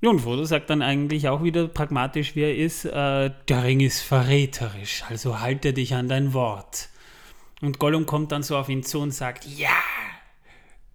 Ja, 0.00 0.10
und 0.10 0.18
Frodo 0.20 0.44
sagt 0.44 0.68
dann 0.68 0.82
eigentlich 0.82 1.28
auch 1.28 1.44
wieder 1.44 1.68
pragmatisch, 1.68 2.34
wie 2.34 2.40
er 2.42 2.56
ist, 2.56 2.84
äh, 2.84 3.30
der 3.48 3.62
Ring 3.62 3.78
ist 3.80 4.00
verräterisch, 4.00 5.04
also 5.08 5.38
halte 5.38 5.72
dich 5.72 5.94
an 5.94 6.08
dein 6.08 6.34
Wort. 6.34 6.88
Und 7.60 7.78
Gollum 7.78 8.04
kommt 8.06 8.32
dann 8.32 8.42
so 8.42 8.56
auf 8.56 8.68
ihn 8.68 8.82
zu 8.82 8.98
und 9.00 9.12
sagt, 9.12 9.44
Ja. 9.46 9.68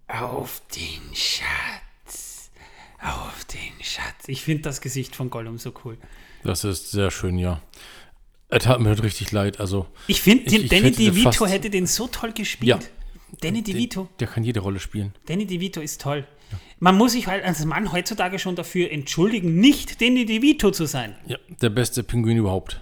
Auf 0.08 0.60
den 0.74 1.14
Schatz. 1.14 2.50
Auf 3.02 3.44
den 3.46 3.82
Schatz. 3.82 4.26
ich 4.26 4.42
finde 4.42 4.62
das 4.64 4.80
Gesicht 4.82 5.16
von 5.16 5.30
Gollum 5.30 5.56
so 5.58 5.72
cool. 5.84 5.96
Das 6.44 6.64
ist 6.64 6.90
sehr 6.90 7.10
schön, 7.10 7.38
ja. 7.38 7.62
Er 8.50 8.60
tat 8.60 8.80
mir 8.80 8.88
halt 8.90 9.02
richtig 9.02 9.32
leid. 9.32 9.60
Also, 9.60 9.86
Ich 10.06 10.20
finde, 10.22 10.44
Danny 10.68 10.90
DeVito 10.92 11.46
hätte 11.46 11.68
den 11.70 11.86
so 11.86 12.06
toll 12.08 12.32
gespielt. 12.32 12.82
Ja. 12.82 12.88
Danny 13.40 13.62
DeVito, 13.62 14.08
der 14.20 14.26
kann 14.28 14.44
jede 14.44 14.60
Rolle 14.60 14.78
spielen. 14.80 15.14
Danny 15.26 15.46
DeVito 15.46 15.80
ist 15.80 16.00
toll. 16.00 16.26
man 16.78 16.96
muss 16.96 17.12
sich 17.12 17.26
halt 17.26 17.44
als 17.44 17.64
Mann 17.64 17.92
heutzutage 17.92 18.38
schon 18.38 18.56
dafür 18.56 18.90
entschuldigen, 18.90 19.56
nicht 19.56 20.00
Danny 20.00 20.24
DeVito 20.26 20.70
zu 20.70 20.86
sein. 20.86 21.14
Ja, 21.26 21.36
der 21.60 21.70
beste 21.70 22.02
Pinguin 22.02 22.36
überhaupt. 22.38 22.80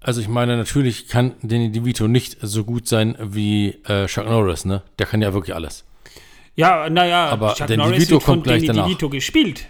Also 0.00 0.20
ich 0.20 0.28
meine, 0.28 0.56
natürlich 0.56 1.08
kann 1.08 1.32
Danny 1.42 1.72
DeVito 1.72 2.06
nicht 2.08 2.36
so 2.42 2.64
gut 2.64 2.86
sein 2.86 3.16
wie 3.20 3.70
äh, 3.86 4.06
Chuck 4.06 4.26
Norris, 4.26 4.64
ne? 4.64 4.82
Der 4.98 5.06
kann 5.06 5.22
ja 5.22 5.32
wirklich 5.32 5.54
alles. 5.54 5.84
Ja, 6.56 6.88
naja, 6.90 7.26
Aber 7.30 7.54
Chuck 7.54 7.66
Danny 7.68 7.78
Norris 7.82 7.96
DeVito 7.98 8.12
wird 8.16 8.22
von 8.22 8.34
kommt 8.34 8.44
gleich 8.44 8.62
Danny 8.62 8.66
danach. 8.68 8.86
DeVito 8.86 9.08
gespielt. 9.08 9.66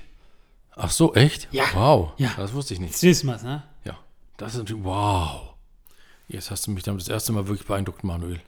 Ach 0.77 0.91
so, 0.91 1.15
echt? 1.15 1.49
Ja. 1.53 1.65
Wow. 1.73 2.13
Ja. 2.19 2.33
Das 2.37 2.53
wusste 2.53 2.75
ich 2.75 2.81
nicht. 2.81 2.95
Das 2.95 3.03
wissen 3.05 3.27
wir, 3.29 3.41
ne? 3.43 3.63
Ja. 3.85 3.97
Das 4.37 4.55
ist 4.55 4.59
natürlich, 4.59 4.85
wow. 4.85 5.55
Jetzt 6.27 6.51
hast 6.51 6.67
du 6.67 6.73
mich 6.73 6.83
damit 6.83 7.03
das 7.03 7.09
erste 7.09 7.33
Mal 7.33 7.47
wirklich 7.47 7.67
beeindruckt, 7.67 8.03
Manuel. 8.03 8.41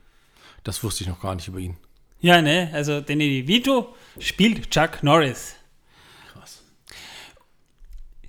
Das 0.67 0.83
wusste 0.83 1.05
ich 1.05 1.09
noch 1.09 1.21
gar 1.21 1.37
nicht 1.37 1.47
über 1.47 1.61
ihn. 1.61 1.77
Ja, 2.19 2.43
ne? 2.43 2.71
Also 2.73 3.01
Danny 3.01 3.43
DeVito 3.43 3.95
spielt 4.19 4.69
Chuck 4.73 5.01
Norris. 5.05 5.55
Krass. 6.33 6.65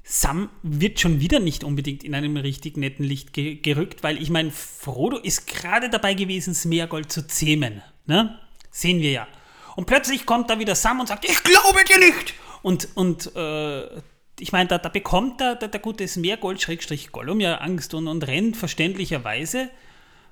Sam 0.03 0.51
wird 0.61 0.99
schon 0.99 1.19
wieder 1.19 1.39
nicht 1.39 1.63
unbedingt 1.63 2.03
in 2.03 2.13
einem 2.13 2.37
richtig 2.37 2.77
netten 2.77 3.03
Licht 3.03 3.33
ge 3.33 3.55
gerückt, 3.55 4.03
weil 4.03 4.21
ich 4.21 4.29
meine, 4.29 4.51
Frodo 4.51 5.17
ist 5.17 5.47
gerade 5.47 5.89
dabei 5.89 6.13
gewesen, 6.13 6.53
Smeargold 6.53 7.11
zu 7.11 7.25
zähmen. 7.25 7.81
Ne? 8.05 8.37
Sehen 8.69 8.99
wir 9.01 9.09
ja. 9.09 9.27
Und 9.75 9.87
plötzlich 9.87 10.27
kommt 10.27 10.51
da 10.51 10.59
wieder 10.59 10.75
Sam 10.75 10.99
und 10.99 11.07
sagt, 11.07 11.25
ich 11.25 11.41
glaube 11.41 11.83
dir 11.89 11.97
nicht. 11.97 12.35
Und, 12.61 12.89
und 12.93 13.35
äh, 13.35 13.99
ich 14.39 14.51
meine, 14.51 14.67
da, 14.67 14.77
da 14.77 14.89
bekommt 14.89 15.39
der, 15.39 15.55
der, 15.55 15.69
der 15.69 15.79
gute 15.79 16.07
Smeargold, 16.07 16.61
Schrägstrich 16.61 17.11
Gollum, 17.11 17.39
ja 17.39 17.55
Angst 17.55 17.95
und, 17.95 18.07
und 18.07 18.27
rennt 18.27 18.57
verständlicherweise 18.57 19.71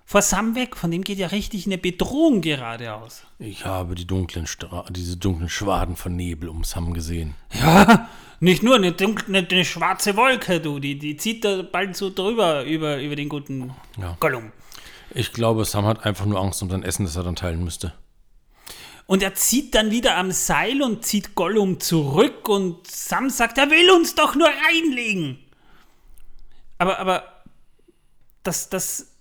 vor 0.05 0.21
Sam 0.21 0.55
weg. 0.55 0.77
Von 0.77 0.91
dem 0.91 1.03
geht 1.03 1.17
ja 1.17 1.27
richtig 1.27 1.65
eine 1.65 1.77
Bedrohung 1.77 2.41
geradeaus. 2.41 3.23
Ich 3.39 3.65
habe 3.65 3.95
die 3.95 4.05
dunklen 4.05 4.47
Stra 4.47 4.85
diese 4.89 5.17
dunklen 5.17 5.49
Schwaden 5.49 5.95
von 5.95 6.15
Nebel 6.15 6.49
um 6.49 6.63
Sam 6.63 6.93
gesehen. 6.93 7.35
Ja, 7.51 8.07
nicht 8.39 8.63
nur 8.63 8.75
eine, 8.75 8.91
dunkle, 8.91 9.37
eine, 9.37 9.47
eine 9.47 9.65
schwarze 9.65 10.15
Wolke, 10.15 10.59
du, 10.59 10.79
die, 10.79 10.99
die 10.99 11.17
zieht 11.17 11.43
da 11.43 11.63
bald 11.63 11.97
so 11.97 12.13
drüber 12.13 12.63
über, 12.63 13.01
über 13.01 13.15
den 13.15 13.29
guten 13.29 13.73
Ja. 13.99 14.15
Gollum. 14.19 14.51
Ich 15.13 15.33
glaube, 15.33 15.65
Sam 15.65 15.85
hat 15.85 16.05
einfach 16.05 16.25
nur 16.25 16.39
Angst 16.39 16.61
um 16.61 16.69
sein 16.69 16.83
Essen, 16.83 17.05
das 17.05 17.15
er 17.15 17.23
dann 17.23 17.35
teilen 17.35 17.63
müsste. 17.63 17.93
Und 19.07 19.21
er 19.21 19.35
zieht 19.35 19.75
dann 19.75 19.91
wieder 19.91 20.17
am 20.17 20.31
Seil 20.31 20.81
und 20.81 21.05
zieht 21.05 21.35
Gollum 21.35 21.79
zurück 21.79 22.49
und 22.49 22.87
Sam 22.87 23.29
sagt, 23.29 23.57
er 23.57 23.69
will 23.69 23.91
uns 23.91 24.15
doch 24.15 24.35
nur 24.35 24.47
reinlegen. 24.47 25.39
Aber, 26.79 26.99
aber, 26.99 27.23
das, 28.43 28.69
das, 28.69 29.14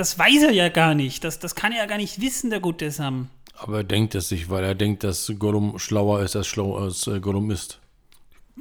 das 0.00 0.18
weiß 0.18 0.44
er 0.44 0.52
ja 0.52 0.68
gar 0.70 0.94
nicht. 0.94 1.22
Das, 1.24 1.38
das 1.38 1.54
kann 1.54 1.72
er 1.72 1.78
ja 1.78 1.86
gar 1.86 1.98
nicht 1.98 2.20
wissen, 2.20 2.48
der 2.50 2.60
gute 2.60 2.90
Sam. 2.90 3.28
Aber 3.54 3.78
er 3.78 3.84
denkt 3.84 4.14
es 4.14 4.30
sich, 4.30 4.48
weil 4.48 4.64
er 4.64 4.74
denkt, 4.74 5.04
dass 5.04 5.30
Gollum 5.38 5.78
schlauer 5.78 6.22
ist, 6.22 6.34
als, 6.34 6.46
schlau 6.46 6.76
als 6.78 7.06
äh, 7.06 7.20
Gollum 7.20 7.50
ist. 7.50 7.78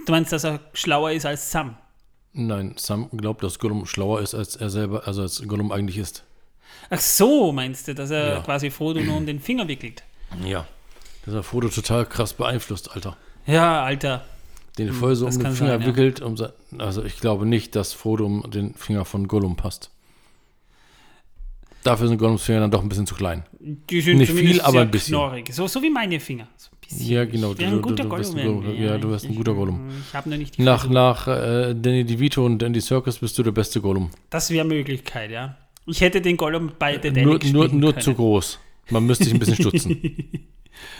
Du 0.06 0.12
meinst, 0.12 0.34
dass 0.34 0.44
er 0.44 0.60
schlauer 0.74 1.12
ist 1.14 1.26
als 1.26 1.50
Sam? 1.50 1.78
Nein, 2.34 2.74
Sam 2.78 3.10
glaubt, 3.12 3.42
dass 3.44 3.58
Gollum 3.58 3.86
schlauer 3.86 4.20
ist, 4.22 4.36
als 4.36 4.58
er 4.58 4.70
selber, 4.70 5.08
also 5.08 5.22
als 5.22 5.42
Gollum 5.48 5.72
eigentlich 5.72 5.98
ist. 5.98 6.24
Ach 6.90 7.00
so, 7.00 7.54
meinst 7.54 7.88
du, 7.88 7.96
dass 7.96 8.12
er 8.12 8.28
Ja. 8.36 8.40
quasi 8.42 8.70
Frodo 8.70 9.00
nur 9.00 9.16
um 9.16 9.26
den 9.26 9.40
Finger 9.40 9.68
wickelt? 9.68 10.04
Ja. 10.46 10.68
Das 11.26 11.34
hat 11.36 11.46
Frodo 11.46 11.70
total 11.70 12.06
krass 12.06 12.34
beeinflusst, 12.34 12.92
Alter. 12.94 13.16
Ja, 13.46 13.84
Alter. 13.84 14.26
Den 14.78 14.92
voll 14.92 15.16
so 15.16 15.26
um 15.26 15.32
den 15.32 15.54
Finger 15.54 15.72
sein, 15.72 15.82
ja. 15.82 15.88
wickelt. 15.88 16.22
Um 16.22 16.36
sein, 16.36 16.52
also 16.78 17.04
ich 17.04 17.20
glaube 17.20 17.46
nicht, 17.46 17.76
dass 17.76 17.94
Frodo 17.94 18.26
um 18.26 18.52
den 18.52 18.74
Finger 18.74 19.06
von 19.06 19.28
Gollum 19.30 19.56
passt. 19.56 19.92
Dafür 21.90 22.08
sind 22.08 22.20
Gollums 22.20 22.44
Finger 22.44 22.60
dann 22.60 22.70
doch 22.70 22.84
ein 22.84 22.90
bisschen 22.90 23.08
zu 23.08 23.16
klein. 23.16 23.44
Die 23.60 24.00
sind 24.02 24.20
Nicht 24.20 24.32
viel, 24.32 24.62
aber 24.62 24.82
ein 24.82 24.92
bisschen. 24.92 25.16
Knorrig. 25.16 25.52
So, 25.52 25.66
so 25.66 25.82
wie 25.82 25.90
meine 25.90 26.20
Finger. 26.20 26.48
So 26.56 26.70
ein 26.72 26.78
bisschen. 26.88 27.12
Ja, 27.12 27.26
genau. 27.26 27.58
Wär 27.58 27.68
ein 27.68 27.82
guter 27.82 28.04
bist 28.04 28.38
ein 28.38 28.46
Gollum. 28.46 28.76
Ja, 28.76 29.00
du 29.00 29.10
wirst 29.10 29.26
ein 29.26 29.34
guter 29.34 29.56
Gollum. 29.56 29.90
Ich 30.08 30.14
habe 30.14 30.30
nur 30.30 30.38
nicht 30.38 30.56
die 30.56 30.62
Nach, 30.62 30.88
nach 30.88 31.28
äh, 31.28 31.74
Danny 31.74 32.06
DeVito 32.06 32.46
und 32.46 32.62
Andy 32.62 32.80
Serkis 32.80 33.18
bist 33.18 33.36
du 33.40 33.42
der 33.42 33.54
beste 33.54 33.82
Gollum. 33.82 34.12
Das 34.30 34.52
wäre 34.52 34.68
Möglichkeit, 34.68 35.32
ja. 35.32 35.58
Ich 35.88 36.00
hätte 36.02 36.22
den 36.22 36.38
Gollum 36.38 36.74
bei 36.78 37.00
The 37.02 37.10
Nur, 37.10 37.40
nur, 37.46 37.70
nur 37.70 37.94
können. 37.94 38.04
zu 38.04 38.14
groß. 38.14 38.60
Man 38.92 39.08
müsste 39.08 39.24
sich 39.24 39.34
ein 39.34 39.40
bisschen 39.40 39.56
stutzen. 39.56 39.98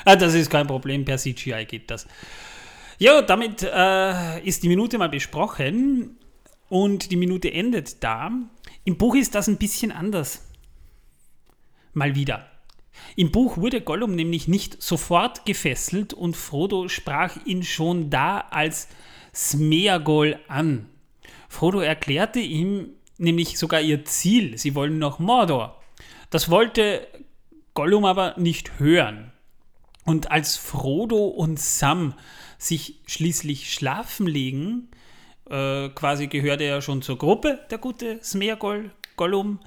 Ah, 0.04 0.18
das 0.18 0.34
ist 0.34 0.50
kein 0.50 0.68
Problem, 0.68 1.06
per 1.06 1.18
CGI 1.18 1.66
geht 1.66 1.90
das. 1.90 2.06
Ja, 2.98 3.22
damit 3.22 3.64
äh, 3.64 4.42
ist 4.42 4.62
die 4.64 4.68
Minute 4.68 4.98
mal 4.98 5.08
besprochen 5.08 6.18
und 6.68 7.12
die 7.12 7.16
Minute 7.16 7.54
endet 7.54 8.04
da. 8.04 8.30
Im 8.84 8.98
Buch 8.98 9.16
ist 9.16 9.36
das 9.36 9.48
ein 9.48 9.56
bisschen 9.56 9.94
anders. 9.94 10.49
Mal 12.00 12.16
wieder. 12.16 12.48
Im 13.18 13.30
Buch 13.30 13.58
wurde 13.58 13.82
Gollum 13.82 14.16
nämlich 14.16 14.48
nicht 14.48 14.82
sofort 14.82 15.46
gefesselt 15.46 16.14
und 16.14 16.38
Frodo 16.38 16.88
sprach 16.88 17.36
ihn 17.46 17.64
schon 17.64 18.10
da 18.10 18.40
als 18.40 18.88
Smeagol 19.36 20.40
an. 20.48 20.86
Frodo 21.50 21.82
erklärte 21.82 22.40
ihm 22.40 22.94
nämlich 23.18 23.60
sogar 23.60 23.82
ihr 23.82 24.06
Ziel. 24.06 24.58
Sie 24.58 24.76
wollen 24.76 24.98
nach 24.98 25.20
Mordor. 25.20 25.82
Das 26.30 26.50
wollte 26.50 27.06
Gollum 27.74 28.06
aber 28.06 28.36
nicht 28.38 28.80
hören. 28.80 29.34
Und 30.06 30.32
als 30.32 30.56
Frodo 30.56 31.28
und 31.28 31.60
Sam 31.60 32.14
sich 32.58 33.02
schließlich 33.08 33.74
schlafen 33.74 34.26
legen, 34.26 34.88
äh, 35.50 35.90
quasi 35.90 36.28
gehört 36.28 36.62
er 36.62 36.82
schon 36.82 37.02
zur 37.02 37.18
Gruppe, 37.18 37.60
der 37.70 37.78
gute 37.78 38.24
Smeagol, 38.24 38.92
Gollum. 39.18 39.60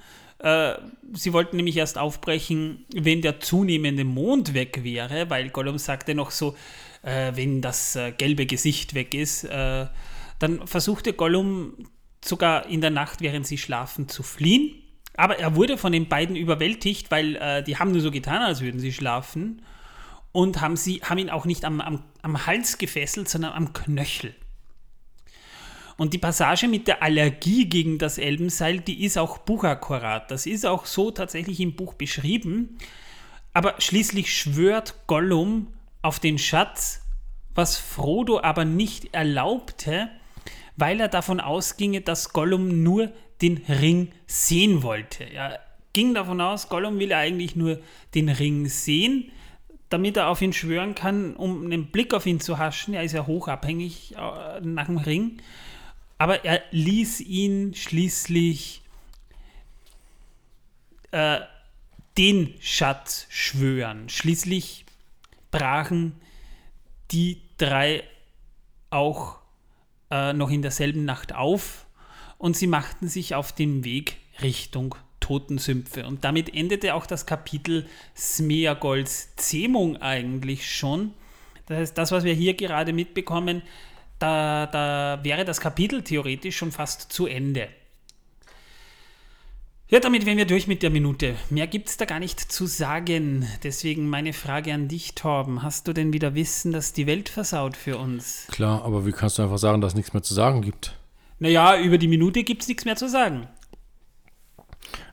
Äh, 0.43 0.73
sie 1.13 1.31
wollten 1.31 1.55
nämlich 1.55 1.77
erst 1.77 1.97
aufbrechen, 1.97 2.85
wenn 2.93 3.21
der 3.21 3.39
zunehmende 3.39 4.03
Mond 4.03 4.53
weg 4.53 4.83
wäre, 4.83 5.29
weil 5.29 5.49
Gollum 5.49 5.77
sagte 5.77 6.13
noch 6.15 6.31
so, 6.31 6.55
äh, 7.01 7.31
wenn 7.35 7.61
das 7.61 7.95
äh, 7.95 8.11
gelbe 8.11 8.45
Gesicht 8.45 8.93
weg 8.93 9.13
ist, 9.13 9.45
äh, 9.45 9.87
dann 10.39 10.67
versuchte 10.67 11.13
Gollum 11.13 11.87
sogar 12.23 12.67
in 12.67 12.81
der 12.81 12.89
Nacht, 12.89 13.21
während 13.21 13.47
sie 13.47 13.57
schlafen, 13.57 14.09
zu 14.09 14.21
fliehen. 14.21 14.75
Aber 15.15 15.39
er 15.39 15.55
wurde 15.55 15.77
von 15.77 15.93
den 15.93 16.09
beiden 16.09 16.35
überwältigt, 16.35 17.09
weil 17.09 17.37
äh, 17.37 17.63
die 17.63 17.77
haben 17.77 17.91
nur 17.91 18.01
so 18.01 18.11
getan, 18.11 18.41
als 18.41 18.59
würden 18.59 18.81
sie 18.81 18.91
schlafen 18.91 19.61
und 20.33 20.59
haben, 20.59 20.75
sie, 20.75 21.01
haben 21.03 21.19
ihn 21.19 21.29
auch 21.29 21.45
nicht 21.45 21.63
am, 21.63 21.79
am, 21.79 22.03
am 22.21 22.45
Hals 22.45 22.77
gefesselt, 22.77 23.29
sondern 23.29 23.53
am 23.53 23.71
Knöchel. 23.71 24.35
Und 25.97 26.13
die 26.13 26.17
Passage 26.17 26.67
mit 26.67 26.87
der 26.87 27.03
Allergie 27.03 27.65
gegen 27.65 27.97
das 27.97 28.17
Elbenseil, 28.17 28.79
die 28.79 29.03
ist 29.03 29.17
auch 29.17 29.37
buchakkurat. 29.37 30.29
Das 30.31 30.45
ist 30.45 30.65
auch 30.65 30.85
so 30.85 31.11
tatsächlich 31.11 31.59
im 31.59 31.75
Buch 31.75 31.93
beschrieben. 31.93 32.77
Aber 33.53 33.75
schließlich 33.77 34.35
schwört 34.35 34.95
Gollum 35.07 35.67
auf 36.01 36.19
den 36.19 36.39
Schatz, 36.39 37.01
was 37.53 37.77
Frodo 37.77 38.41
aber 38.41 38.65
nicht 38.65 39.13
erlaubte, 39.13 40.09
weil 40.75 40.99
er 40.99 41.07
davon 41.07 41.39
ausginge, 41.39 42.01
dass 42.01 42.33
Gollum 42.33 42.81
nur 42.81 43.11
den 43.41 43.57
Ring 43.69 44.11
sehen 44.25 44.81
wollte. 44.81 45.23
Er 45.23 45.59
ging 45.93 46.15
davon 46.15 46.41
aus, 46.41 46.69
Gollum 46.69 46.97
will 46.97 47.13
eigentlich 47.13 47.55
nur 47.55 47.79
den 48.15 48.29
Ring 48.29 48.67
sehen, 48.67 49.31
damit 49.89 50.17
er 50.17 50.29
auf 50.29 50.41
ihn 50.41 50.53
schwören 50.53 50.95
kann, 50.95 51.35
um 51.35 51.65
einen 51.65 51.91
Blick 51.91 52.15
auf 52.15 52.25
ihn 52.25 52.39
zu 52.39 52.57
haschen. 52.57 52.95
Er 52.95 53.03
ist 53.03 53.11
ja 53.11 53.27
hochabhängig 53.27 54.15
äh, 54.15 54.61
nach 54.61 54.87
dem 54.87 54.97
Ring. 54.97 55.37
Aber 56.23 56.45
er 56.45 56.63
ließ 56.71 57.19
ihn 57.19 57.73
schließlich 57.73 58.81
äh, 61.11 61.41
den 62.17 62.53
Schatz 62.61 63.27
schwören. 63.27 64.07
Schließlich 64.07 64.85
brachen 65.51 66.15
die 67.11 67.41
drei 67.57 68.05
auch 68.89 69.39
äh, 70.11 70.31
noch 70.31 70.49
in 70.49 70.61
derselben 70.61 71.03
Nacht 71.03 71.35
auf 71.35 71.87
und 72.37 72.55
sie 72.55 72.67
machten 72.67 73.09
sich 73.09 73.35
auf 73.35 73.51
den 73.51 73.83
Weg 73.83 74.15
Richtung 74.41 74.95
Totensümpfe. 75.19 76.07
Und 76.07 76.23
damit 76.23 76.55
endete 76.55 76.93
auch 76.93 77.05
das 77.05 77.25
Kapitel 77.25 77.85
Smeagols 78.15 79.35
Zähmung 79.35 79.97
eigentlich 79.97 80.73
schon. 80.73 81.13
Das 81.65 81.79
heißt, 81.79 81.97
das, 81.97 82.13
was 82.13 82.23
wir 82.23 82.33
hier 82.33 82.53
gerade 82.53 82.93
mitbekommen, 82.93 83.61
da, 84.23 84.67
da 84.67 85.19
wäre 85.23 85.43
das 85.43 85.59
Kapitel 85.59 86.01
theoretisch 86.01 86.55
schon 86.55 86.71
fast 86.71 87.11
zu 87.11 87.27
Ende. 87.27 87.67
Ja, 89.89 89.99
damit 89.99 90.25
wären 90.25 90.37
wir 90.37 90.45
durch 90.45 90.65
mit 90.65 90.81
der 90.81 90.89
Minute. 90.89 91.35
Mehr 91.49 91.67
gibt 91.67 91.89
es 91.89 91.97
da 91.97 92.05
gar 92.05 92.19
nicht 92.19 92.39
zu 92.39 92.65
sagen. 92.65 93.45
Deswegen 93.63 94.09
meine 94.09 94.33
Frage 94.33 94.73
an 94.73 94.87
dich, 94.87 95.13
Torben. 95.13 95.61
Hast 95.61 95.87
du 95.87 95.93
denn 95.93 96.13
wieder 96.13 96.33
Wissen, 96.35 96.71
dass 96.71 96.93
die 96.93 97.05
Welt 97.05 97.27
versaut 97.29 97.75
für 97.75 97.97
uns? 97.97 98.47
Klar, 98.49 98.83
aber 98.85 99.05
wie 99.05 99.11
kannst 99.11 99.37
du 99.37 99.43
einfach 99.43 99.57
sagen, 99.57 99.81
dass 99.81 99.91
es 99.91 99.97
nichts 99.97 100.13
mehr 100.13 100.23
zu 100.23 100.33
sagen 100.33 100.61
gibt? 100.61 100.97
Naja, 101.39 101.77
über 101.77 101.97
die 101.97 102.07
Minute 102.07 102.43
gibt 102.43 102.61
es 102.61 102.69
nichts 102.69 102.85
mehr 102.85 102.95
zu 102.95 103.09
sagen. 103.09 103.47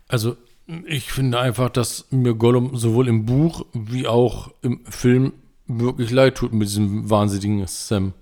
Also, 0.06 0.36
ich 0.86 1.10
finde 1.10 1.40
einfach, 1.40 1.68
dass 1.68 2.06
mir 2.10 2.34
Gollum 2.34 2.76
sowohl 2.76 3.08
im 3.08 3.26
Buch 3.26 3.66
wie 3.72 4.06
auch 4.06 4.52
im 4.62 4.84
Film 4.86 5.32
wirklich 5.66 6.10
leid 6.10 6.36
tut 6.36 6.52
mit 6.52 6.68
diesem 6.68 7.10
wahnsinnigen 7.10 7.66
Sam. 7.66 8.14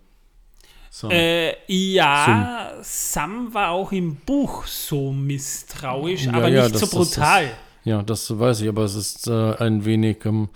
Sam. 0.90 1.10
Äh, 1.10 1.54
ja, 1.66 2.72
Sam 2.82 3.52
war 3.54 3.70
auch 3.70 3.92
im 3.92 4.16
Buch 4.16 4.66
so 4.66 5.12
misstrauisch, 5.12 6.24
Ja, 6.24 6.32
aber 6.32 6.48
ja, 6.48 6.62
nicht 6.64 6.74
das- 6.74 6.80
so 6.90 6.98
das- 6.98 7.08
das- 7.10 7.14
brutal. 7.16 7.50
ja, 7.84 8.02
das 8.02 8.38
weiß 8.38 8.62
ich, 8.62 8.68
aber 8.68 8.82
es 8.84 8.94
ist 8.94 9.26
äh, 9.28 9.54
ein 9.58 9.84
wenig. 9.84 10.18
Ähm, 10.24 10.48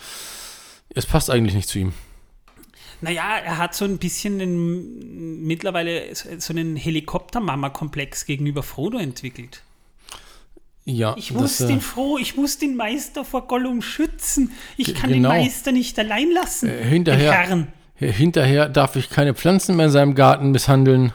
es 0.94 1.06
passt 1.06 1.30
eigentlich 1.30 1.54
nicht 1.54 1.68
zu 1.68 1.78
ihm. 1.78 1.92
Naja, 3.00 3.36
er 3.44 3.58
hat 3.58 3.74
so 3.74 3.84
ein 3.84 3.98
bisschen 3.98 4.38
den, 4.38 5.44
mittlerweile 5.44 6.14
so 6.14 6.52
einen 6.52 6.76
Helikopter-Mama-Komplex 6.76 8.26
gegenüber 8.26 8.62
Frodo 8.62 8.98
entwickelt. 8.98 9.62
Ja, 10.84 11.14
Ich 11.16 11.32
muss 11.32 11.58
das, 11.58 11.68
äh, 11.68 11.72
den 11.74 11.80
Froh, 11.80 12.18
ich 12.18 12.36
muss 12.36 12.58
den 12.58 12.74
Meister 12.76 13.24
vor 13.24 13.46
Gollum 13.46 13.82
schützen. 13.82 14.52
Ich 14.76 14.94
kann 14.94 15.10
genau. 15.10 15.30
den 15.30 15.42
Meister 15.44 15.70
nicht 15.72 15.96
allein 15.98 16.30
lassen. 16.32 16.68
Äh, 16.68 16.84
hinterher-. 16.84 17.66
Hinterher 18.11 18.68
darf 18.68 18.97
ich 18.97 19.11
keine 19.11 19.35
Pflanzen 19.35 19.76
mehr 19.76 19.87
in 19.87 19.92
seinem 19.92 20.14
Garten 20.14 20.50
misshandeln. 20.50 21.12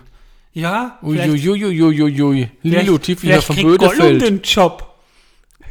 Ja, 0.54 0.98
vielleicht, 1.04 1.30
Uiuiuiuiui. 1.30 2.50
Lilo, 2.64 2.98
tief 2.98 3.22
wieder 3.24 3.42
vom 3.42 3.56
Bödefeld. 3.56 4.22
den 4.22 4.42
Job. 4.42 4.96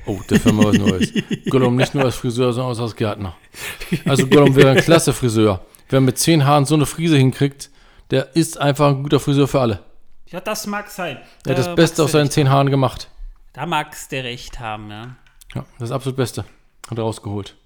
Oh, 0.06 0.20
das 0.28 0.44
wäre 0.44 0.54
mal 0.54 0.66
was 0.66 0.78
Neues. 0.78 1.12
Gollum 1.50 1.74
nicht 1.76 1.94
nur 1.94 2.04
als 2.04 2.14
Friseur, 2.14 2.52
sondern 2.52 2.76
auch 2.76 2.80
als 2.80 2.94
Gärtner. 2.94 3.34
Also 4.04 4.26
Gollum 4.28 4.54
wäre 4.54 4.70
ein 4.70 4.76
klasse 4.76 5.12
Friseur. 5.12 5.60
Wer 5.88 6.00
mit 6.00 6.18
zehn 6.18 6.44
Haaren 6.44 6.64
so 6.64 6.76
eine 6.76 6.86
Frise 6.86 7.16
hinkriegt, 7.16 7.70
der 8.12 8.36
ist 8.36 8.60
einfach 8.60 8.88
ein 8.88 9.02
guter 9.02 9.18
Friseur 9.18 9.48
für 9.48 9.60
alle. 9.60 9.80
Ja, 10.28 10.40
das 10.40 10.66
mag 10.68 10.88
sein. 10.90 11.16
Er 11.16 11.22
hat 11.22 11.46
Da 11.46 11.54
das 11.54 11.74
Beste 11.74 12.04
aus 12.04 12.12
seinen 12.12 12.30
zehn 12.30 12.48
Haaren 12.50 12.70
gemacht. 12.70 13.08
Da 13.52 13.66
magst 13.66 14.12
du 14.12 14.22
recht 14.22 14.60
haben, 14.60 14.90
ja. 14.90 15.16
Ja, 15.54 15.64
das 15.78 15.90
absolut 15.90 16.16
Beste. 16.16 16.44
Hat 16.88 16.98
er 16.98 17.02
rausgeholt. 17.04 17.56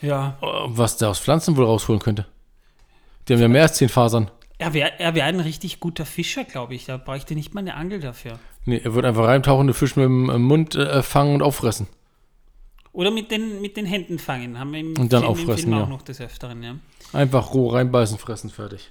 Ja. 0.00 0.36
Äh, 0.42 0.46
Was 0.66 0.96
der 0.96 1.08
aus 1.08 1.18
Pflanzen 1.18 1.56
wohl 1.56 1.64
rausholen 1.64 2.00
könnte. 2.00 2.26
Die 3.28 3.34
haben 3.34 3.40
ja 3.40 3.48
mehr 3.48 3.62
als 3.62 3.74
zehn 3.74 3.88
Fasern. 3.88 4.30
Er 4.58 4.74
wäre 4.74 4.92
er 4.98 5.14
wär 5.14 5.24
ein 5.24 5.40
richtig 5.40 5.80
guter 5.80 6.04
Fischer, 6.06 6.44
glaube 6.44 6.74
ich. 6.74 6.84
Da 6.84 6.96
bräuchte 6.96 7.34
nicht 7.34 7.54
mal 7.54 7.60
eine 7.60 7.74
Angel 7.74 8.00
dafür. 8.00 8.38
Nee, 8.64 8.80
er 8.82 8.94
wird 8.94 9.04
einfach 9.04 9.26
reintauchen, 9.26 9.66
den 9.66 9.74
Fisch 9.74 9.96
mit 9.96 10.04
dem 10.04 10.30
äh, 10.30 10.38
Mund 10.38 10.74
äh, 10.74 11.02
fangen 11.02 11.34
und 11.34 11.42
auffressen. 11.42 11.88
Oder 12.92 13.10
mit 13.10 13.30
den, 13.30 13.60
mit 13.60 13.76
den 13.76 13.86
Händen 13.86 14.18
fangen. 14.18 14.58
Haben 14.58 14.72
wir 14.72 14.80
im 14.80 14.96
Und 14.98 15.12
dann 15.12 15.22
Film, 15.22 15.30
auffressen, 15.32 15.64
Film 15.64 15.72
ja. 15.72 15.84
auch 15.84 15.88
noch 15.88 16.02
des 16.02 16.20
Öfteren, 16.20 16.62
ja. 16.62 16.76
Einfach 17.12 17.54
roh 17.54 17.68
reinbeißen, 17.68 18.18
fressen, 18.18 18.50
fertig. 18.50 18.90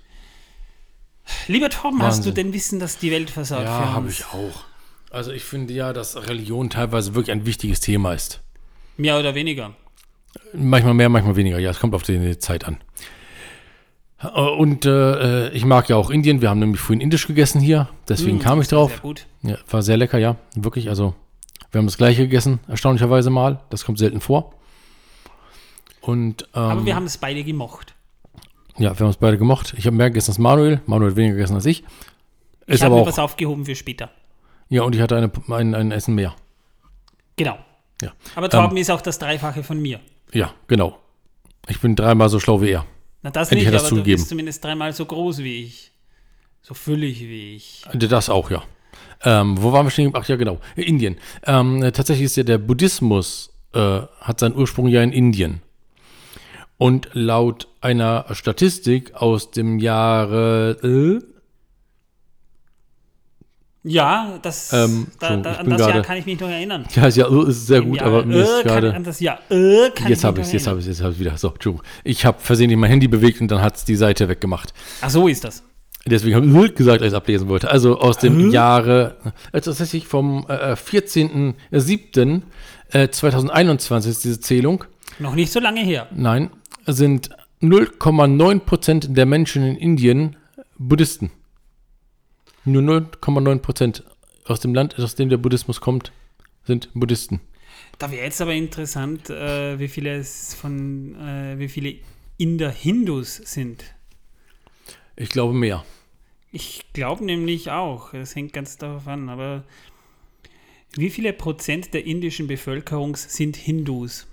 Lieber 1.47 1.69
Tom, 1.69 2.01
hast 2.01 2.19
du 2.19 2.29
Wahnsinn. 2.29 2.33
denn 2.35 2.53
Wissen, 2.53 2.79
dass 2.79 2.97
die 2.97 3.11
Welt 3.11 3.29
versaut 3.29 3.63
Ja, 3.63 3.93
habe 3.93 4.09
ich 4.09 4.25
auch. 4.25 4.63
Also 5.11 5.31
ich 5.31 5.43
finde 5.43 5.73
ja, 5.73 5.93
dass 5.93 6.27
Religion 6.27 6.69
teilweise 6.69 7.15
wirklich 7.15 7.31
ein 7.31 7.45
wichtiges 7.45 7.79
Thema 7.79 8.13
ist. 8.13 8.41
Mehr 8.97 9.19
oder 9.19 9.35
weniger. 9.35 9.75
Manchmal 10.53 10.93
mehr, 10.93 11.09
manchmal 11.09 11.35
weniger. 11.35 11.59
Ja, 11.59 11.69
es 11.71 11.79
kommt 11.79 11.93
auf 11.93 12.03
die 12.03 12.39
Zeit 12.39 12.65
an. 12.65 12.77
Äh, 14.23 14.27
Und 14.27 14.85
äh, 14.85 15.49
ich 15.49 15.65
mag 15.65 15.89
ja 15.89 15.95
auch 15.95 16.09
Indien. 16.09 16.41
Wir 16.41 16.49
haben 16.49 16.59
nämlich 16.59 16.79
vorhin 16.81 17.01
indisch 17.01 17.27
gegessen 17.27 17.59
hier. 17.61 17.89
Deswegen 18.07 18.37
Mm, 18.37 18.41
kam 18.41 18.61
ich 18.61 18.67
Sehr 18.67 18.77
drauf. 18.79 19.01
gut. 19.01 19.25
Ja, 19.43 19.57
war 19.69 19.81
sehr 19.81 19.97
lecker, 19.97 20.17
ja. 20.17 20.35
Wirklich, 20.55 20.89
also 20.89 21.13
wir 21.71 21.79
haben 21.79 21.85
das 21.87 21.97
gleiche 21.97 22.23
gegessen, 22.23 22.59
erstaunlicherweise 22.67 23.29
mal. 23.29 23.61
Das 23.69 23.85
kommt 23.85 23.97
selten 23.97 24.21
vor. 24.21 24.53
Und 26.01 26.43
ähm, 26.55 26.61
Aber 26.61 26.85
wir 26.85 26.95
haben 26.95 27.05
es 27.05 27.17
beide 27.17 27.43
gemocht. 27.43 27.93
ja, 28.77 28.97
wir 28.97 29.05
haben 29.05 29.11
es 29.11 29.17
beide 29.17 29.37
gemocht. 29.37 29.73
Ich 29.77 29.85
habe 29.85 29.95
mehr 29.95 30.09
gegessen 30.09 30.31
als 30.31 30.37
Manuel. 30.39 30.81
Manuel 30.85 31.11
hat 31.11 31.17
weniger 31.17 31.35
gegessen 31.35 31.55
als 31.55 31.65
ich. 31.65 31.83
Ich 32.67 32.75
Ist 32.75 32.81
habe 32.83 32.87
aber 32.87 32.95
mir 32.95 33.01
auch. 33.03 33.07
was 33.07 33.19
aufgehoben 33.19 33.65
für 33.65 33.75
später. 33.75 34.09
Ja, 34.69 34.83
und 34.83 34.95
ich 34.95 35.01
hatte 35.01 35.15
eine, 35.17 35.31
ein, 35.49 35.75
ein 35.75 35.91
Essen 35.91 36.15
mehr. 36.15 36.33
Genau. 37.35 37.57
Ja. 38.01 38.11
Aber 38.35 38.49
Torben 38.49 38.77
ist 38.77 38.89
auch 38.89 39.01
das 39.01 39.19
Dreifache 39.19 39.63
von 39.63 39.81
mir. 39.81 39.99
Ja, 40.33 40.53
genau. 40.67 40.97
Ich 41.67 41.79
bin 41.81 41.95
dreimal 41.95 42.29
so 42.29 42.39
schlau 42.39 42.61
wie 42.61 42.69
er. 42.71 42.85
Na, 43.23 43.29
das 43.29 43.51
ich 43.51 43.57
nicht, 43.59 43.67
das 43.67 43.83
aber 43.83 43.89
du 43.89 43.95
zugegeben. 43.97 44.17
bist 44.17 44.29
zumindest 44.29 44.63
dreimal 44.63 44.93
so 44.93 45.05
groß 45.05 45.39
wie 45.39 45.63
ich. 45.63 45.91
So 46.61 46.73
füllig 46.73 47.21
wie 47.21 47.55
ich. 47.55 47.83
Das 47.93 48.29
auch, 48.29 48.51
ja. 48.51 48.63
Ähm, 49.23 49.61
wo 49.61 49.71
waren 49.71 49.85
wir 49.85 49.91
stehen? 49.91 50.11
Ach 50.13 50.27
ja, 50.27 50.35
genau. 50.35 50.59
Indien. 50.75 51.17
Ähm, 51.45 51.83
äh, 51.83 51.91
tatsächlich 51.91 52.25
ist 52.25 52.37
ja 52.37 52.43
der 52.43 52.57
Buddhismus, 52.57 53.53
äh, 53.73 54.01
hat 54.19 54.39
seinen 54.39 54.55
Ursprung 54.55 54.87
ja 54.87 55.03
in 55.03 55.11
Indien. 55.11 55.61
Und 56.77 57.09
laut 57.13 57.67
einer 57.81 58.25
Statistik 58.31 59.13
aus 59.13 59.51
dem 59.51 59.77
Jahre, 59.77 60.77
äh, 60.83 61.30
Ja, 63.83 64.37
das, 64.43 64.71
Ähm, 64.73 65.07
da, 65.19 65.37
da, 65.37 65.53
an 65.53 65.69
das 65.69 65.79
Jahr 65.79 65.91
gerade- 65.91 66.01
kann 66.03 66.17
ich 66.17 66.25
mich 66.27 66.39
noch 66.39 66.49
erinnern. 66.49 66.85
ja, 66.95 67.07
ist 67.07 67.17
ja 67.17 67.27
äh, 67.27 67.49
ist 67.49 67.65
sehr 67.65 67.81
gut, 67.81 67.97
Jahr, 67.97 68.07
aber 68.07 68.25
mir 68.25 68.35
äh, 68.37 68.41
ist 68.43 68.63
gerade, 68.63 68.93
an 68.93 69.03
das 69.03 69.19
Jahr, 69.19 69.39
äh, 69.49 69.89
kann 69.95 70.07
jetzt 70.07 70.23
habe 70.23 70.39
ich 70.39 70.45
es, 70.47 70.53
jetzt 70.53 70.67
habe 70.67 70.79
ich 70.79 70.85
es, 70.85 70.97
jetzt 70.97 71.01
habe 71.03 71.13
ich 71.13 71.19
wieder. 71.19 71.35
So, 71.37 71.49
Entschuldigung. 71.49 71.85
Ich 72.03 72.23
habe 72.25 72.37
versehentlich 72.39 72.77
mein 72.77 72.91
Handy 72.91 73.07
bewegt 73.07 73.41
und 73.41 73.49
dann 73.49 73.61
hat 73.61 73.77
es 73.77 73.85
die 73.85 73.95
Seite 73.95 74.29
weggemacht. 74.29 74.73
Ach 75.01 75.09
so 75.09 75.27
ist 75.27 75.43
das. 75.43 75.63
Deswegen 76.05 76.35
habe 76.35 76.65
ich 76.67 76.75
gesagt, 76.75 77.01
als 77.01 77.07
ich 77.07 77.13
es 77.13 77.13
ablesen 77.15 77.47
wollte. 77.47 77.69
Also 77.71 77.99
aus 77.99 78.17
dem 78.17 78.51
Jahre, 78.51 79.17
äh, 79.51 79.61
tatsächlich 79.61 80.07
vom 80.07 80.45
äh, 80.47 80.73
14.07. 80.73 82.41
Äh, 82.91 83.09
2021 83.09 84.11
ist 84.11 84.23
diese 84.23 84.39
Zählung. 84.39 84.83
Noch 85.19 85.35
nicht 85.35 85.51
so 85.51 85.59
lange 85.59 85.81
her. 85.81 86.07
Nein, 86.15 86.49
sind 86.87 87.29
0,9% 87.61 89.13
der 89.13 89.25
Menschen 89.25 89.63
in 89.63 89.75
Indien 89.75 90.35
Buddhisten. 90.77 91.31
Nur 92.63 92.83
0,9% 92.83 94.03
aus 94.45 94.59
dem 94.59 94.73
Land, 94.73 94.97
aus 94.99 95.15
dem 95.15 95.29
der 95.29 95.37
Buddhismus 95.37 95.81
kommt, 95.81 96.11
sind 96.63 96.89
Buddhisten. 96.93 97.41
Da 97.97 98.11
wäre 98.11 98.23
jetzt 98.23 98.41
aber 98.41 98.53
interessant, 98.53 99.29
äh, 99.29 99.79
wie 99.79 99.87
viele 99.87 100.15
es 100.17 100.53
von, 100.53 101.15
äh, 101.15 101.57
wie 101.57 101.69
viele 101.69 101.95
Inder 102.37 102.71
Hindus 102.71 103.35
sind. 103.35 103.83
Ich 105.15 105.29
glaube 105.29 105.53
mehr. 105.53 105.85
Ich 106.51 106.83
glaube 106.93 107.23
nämlich 107.23 107.71
auch. 107.71 108.11
Das 108.11 108.35
hängt 108.35 108.53
ganz 108.53 108.77
darauf 108.77 109.07
an. 109.07 109.29
Aber 109.29 109.63
wie 110.95 111.09
viele 111.09 111.33
Prozent 111.33 111.93
der 111.93 112.05
indischen 112.05 112.47
Bevölkerung 112.47 113.15
sind 113.15 113.55
Hindus? 113.55 114.27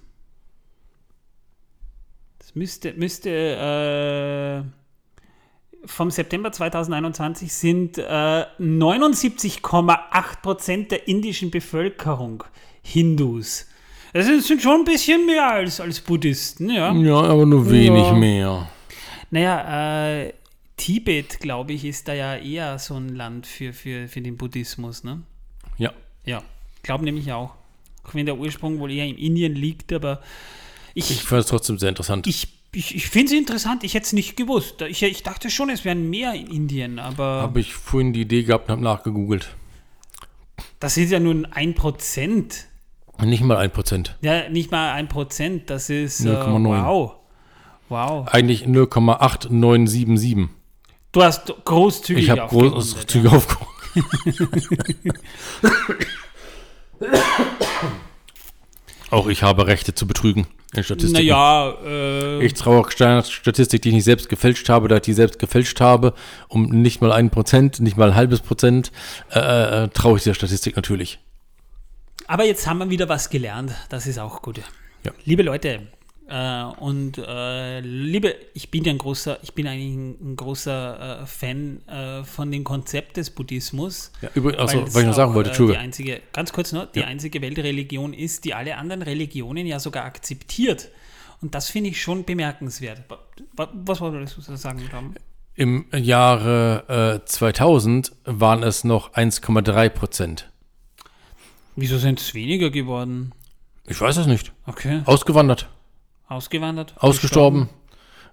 Das 2.39 2.55
müsste, 2.55 2.95
müsste 2.95 3.31
äh, 3.31 4.88
vom 5.89 6.11
September 6.11 6.53
2021 6.53 7.53
sind 7.53 7.99
äh, 7.99 8.03
79,8 8.61 10.41
Prozent 10.43 10.91
der 10.91 11.09
indischen 11.09 11.51
Bevölkerung 11.51 12.45
Hindus. 12.83 13.67
Das 14.13 14.27
sind, 14.27 14.43
sind 14.43 14.63
schon 14.63 14.81
ein 14.81 14.85
bisschen 14.85 15.27
mehr 15.27 15.49
als, 15.51 15.81
als 15.81 16.01
Buddhisten, 16.01 16.71
ja. 16.71 16.93
Ja, 16.95 17.17
aber 17.21 17.45
nur 17.45 17.69
wenig 17.71 18.05
Ja. 18.05 18.13
mehr. 18.13 18.69
Naja, 19.31 20.21
äh, 20.23 20.33
Tibet, 20.77 21.41
glaube 21.41 21.73
ich, 21.75 21.85
ist 21.85 22.09
da 22.09 22.15
ja 22.15 22.37
eher 22.37 22.79
so 22.79 22.95
ein 22.95 23.11
Land 23.15 23.47
für, 23.47 23.73
für, 23.73 24.09
für 24.09 24.21
den 24.21 24.37
Buddhismus, 24.37 25.05
ne? 25.05 25.23
Ja. 25.77 25.93
Ja, 26.25 26.43
glaube 26.83 27.05
nämlich 27.05 27.33
auch. 27.33 27.55
Auch 28.05 28.15
wenn 28.15 28.25
der 28.27 28.39
Ursprung 28.39 28.79
wohl 28.79 28.91
eher 28.93 29.05
in 29.07 29.19
Indien 29.19 29.55
liegt, 29.55 29.93
aber 29.93 30.23
Ich 30.95 31.11
ich, 31.11 31.23
fand 31.23 31.41
es 31.43 31.47
trotzdem 31.49 31.79
sehr 31.79 31.91
interessant. 31.91 32.27
ich, 32.27 32.49
ich, 32.73 32.95
ich 32.95 33.09
finde 33.09 33.33
es 33.33 33.39
interessant. 33.39 33.83
Ich 33.85 33.95
hätte 33.95 34.07
es 34.07 34.13
nicht 34.13 34.37
gewusst. 34.37 34.83
Ich, 34.83 35.03
ich 35.03 35.23
dachte 35.23 35.51
schon, 35.51 35.71
es 35.71 35.85
wären 35.85 36.11
mehr 36.11 36.35
in 36.35 36.47
Indien, 36.49 36.99
aber 36.99 37.43
Habe 37.43 37.61
ich 37.61 37.75
vorhin 37.75 38.13
die 38.13 38.23
Idee 38.23 38.43
gehabt 38.43 38.69
und 38.69 38.73
habe 38.73 38.83
nachgegoogelt. 38.83 39.55
das 40.81 40.97
ist 40.97 41.11
ja 41.11 41.21
nun 41.21 41.47
ein 41.47 41.75
Prozent. 41.75 42.67
Nicht 43.21 43.43
mal 43.43 43.57
ein 43.57 43.73
Prozent. 43.73 44.17
Ja, 44.21 44.49
nicht 44.49 44.71
mal 44.71 44.93
ein 44.93 45.09
Prozent. 45.09 45.71
Das 45.71 45.91
ist 45.91 46.21
äh, 46.21 46.29
0,9. 46.29 46.85
wow. 46.85 47.15
Wow. 47.89 48.29
Eigentlich 48.29 48.65
0,8977. 48.65 50.49
Du 51.11 51.23
hast 51.23 51.53
großzügig 51.65 52.25
Ich 52.25 52.31
habe 52.31 52.45
aufgerundet, 52.45 52.75
großzügig 52.75 53.33
aufgehoben. 53.33 53.67
Auch 59.11 59.27
ich 59.27 59.43
habe 59.43 59.67
Rechte 59.67 59.95
zu 59.95 60.07
betrügen 60.07 60.47
in 60.75 60.85
Statistiken. 60.85 61.29
Naja, 61.29 61.75
äh, 61.85 62.45
Ich 62.45 62.55
traue 62.55 62.81
auch 62.81 62.91
Steiner 62.91 63.23
Statistik, 63.23 63.83
die 63.83 63.89
ich 63.89 63.95
nicht 63.95 64.05
selbst 64.05 64.29
gefälscht 64.29 64.69
habe, 64.69 64.89
da 64.89 64.97
ich 64.97 65.03
die 65.03 65.15
selbst 65.15 65.39
gefälscht 65.39 65.81
habe, 65.81 66.13
um 66.49 66.69
nicht 66.69 67.01
mal 67.01 67.13
ein 67.13 67.31
Prozent, 67.31 67.81
nicht 67.81 67.97
mal 67.97 68.11
ein 68.11 68.15
halbes 68.17 68.41
Prozent, 68.41 68.93
äh, 69.33 69.85
äh, 69.85 69.89
traue 69.89 70.19
ich 70.19 70.25
der 70.25 70.35
Statistik 70.35 70.77
natürlich. 70.77 71.21
Aber 72.27 72.45
jetzt 72.45 72.67
haben 72.67 72.79
wir 72.79 72.91
wieder 72.91 73.09
was 73.09 73.31
gelernt. 73.31 73.73
Das 73.89 74.07
ist 74.07 74.19
auch 74.19 74.43
gut. 74.43 74.61
Ja. 75.05 75.13
Liebe 75.25 75.43
Leute, 75.43 75.81
äh, 76.29 76.63
und 76.81 77.19
äh, 77.19 77.81
liebe, 77.81 78.35
ich 78.55 78.71
bin 78.71 78.85
ja 78.85 78.93
ein 78.93 78.99
großer, 78.99 79.39
ich 79.43 79.55
bin 79.55 79.67
eigentlich 79.67 79.95
ein, 79.95 80.33
ein 80.33 80.37
großer 80.37 81.23
äh, 81.23 81.27
Fan 81.27 81.87
äh, 81.89 82.25
von 82.25 82.51
dem 82.53 82.65
Konzept 82.65 83.17
des 83.17 83.31
Buddhismus. 83.31 84.13
Ja, 84.23 84.29
übrigens, 84.35 84.61
achso, 84.61 84.95
weil 84.95 85.03
ich 85.03 85.09
noch 85.09 85.15
sagen 85.15 85.35
wollte, 85.35 85.49
äh, 85.51 85.53
die 85.53 85.57
Entschuldigung. 85.57 85.83
einzige, 85.83 86.21
ganz 86.33 86.53
kurz 86.53 86.73
noch, 86.73 86.87
die 86.93 87.01
Ja. 87.01 87.07
einzige 87.07 87.41
Weltreligion 87.41 88.13
ist, 88.13 88.45
die 88.45 88.55
alle 88.55 88.77
anderen 88.77 89.03
Religionen 89.03 89.67
ja 89.67 89.81
sogar 89.81 90.05
akzeptiert. 90.05 90.89
Und 91.41 91.55
das 91.55 91.71
finde 91.71 91.91
ich 91.91 92.03
schon 92.03 92.25
bemerkenswert. 92.25 93.03
Wa- 93.09 93.19
wa- 93.57 93.71
Was 93.85 94.01
wolltest 94.01 94.37
du 94.37 94.57
sagen, 94.57 94.83
Tom? 94.91 95.15
Im 95.55 95.87
Jahre 95.93 97.21
äh, 97.23 97.27
2000 97.27 98.13
waren 98.25 98.63
es 98.63 98.85
noch 98.85 99.15
1,3 99.15 99.89
Prozent. 99.89 100.51
Wieso 101.77 101.99
sind 101.99 102.21
es 102.21 102.35
weniger 102.35 102.71
geworden? 102.71 103.33
Ich 103.87 104.01
weiß 104.01 104.17
es 104.19 104.27
nicht. 104.27 104.53
Okay. 104.67 105.03
Ausgewandert, 105.05 105.69
Ausgewandert? 106.29 106.95
ausgestorben. 106.99 107.69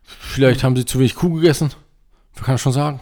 Vielleicht 0.04 0.64
haben 0.64 0.76
sie 0.76 0.86
zu 0.86 1.00
wenig 1.00 1.16
Kuh 1.16 1.34
gegessen. 1.36 1.72
Man 2.36 2.44
kann 2.44 2.56
es 2.56 2.62
schon 2.62 2.74
sagen. 2.74 3.00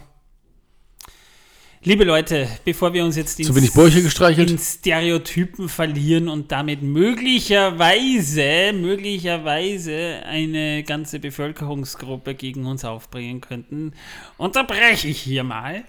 Liebe 1.86 2.04
Leute, 2.04 2.48
bevor 2.64 2.94
wir 2.94 3.04
uns 3.04 3.14
jetzt 3.14 3.44
Zu 3.44 3.54
wenig 3.54 3.74
Bäuche 3.74 4.00
gestreichelt? 4.02 4.50
in 4.50 4.56
Stereotypen 4.58 5.68
verlieren 5.68 6.30
und 6.30 6.50
damit 6.50 6.80
möglicherweise, 6.82 8.72
möglicherweise 8.72 10.22
eine 10.24 10.82
ganze 10.82 11.18
Bevölkerungsgruppe 11.20 12.34
gegen 12.34 12.64
uns 12.64 12.86
aufbringen 12.86 13.42
könnten, 13.42 13.92
unterbreche 14.38 15.08
ich 15.08 15.20
hier 15.20 15.44
mal. 15.44 15.84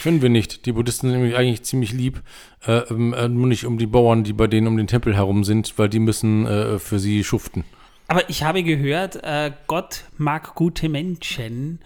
Können 0.00 0.22
wir 0.22 0.28
nicht. 0.28 0.66
Die 0.66 0.72
Buddhisten 0.72 1.08
sind 1.10 1.18
nämlich 1.18 1.36
eigentlich 1.36 1.64
ziemlich 1.64 1.90
lieb. 1.92 2.22
Äh, 2.64 2.82
ähm, 2.90 3.12
äh, 3.12 3.28
nur 3.28 3.48
nicht 3.48 3.64
um 3.64 3.76
die 3.76 3.86
Bauern, 3.86 4.22
die 4.22 4.32
bei 4.32 4.46
denen 4.46 4.68
um 4.68 4.76
den 4.76 4.86
Tempel 4.86 5.16
herum 5.16 5.42
sind, 5.42 5.76
weil 5.78 5.88
die 5.88 5.98
müssen 5.98 6.46
äh, 6.46 6.78
für 6.78 7.00
sie 7.00 7.24
schuften. 7.24 7.64
Aber 8.10 8.28
ich 8.28 8.42
habe 8.42 8.64
gehört, 8.64 9.22
äh, 9.22 9.52
Gott 9.68 10.02
mag 10.18 10.56
gute 10.56 10.88
Menschen 10.88 11.78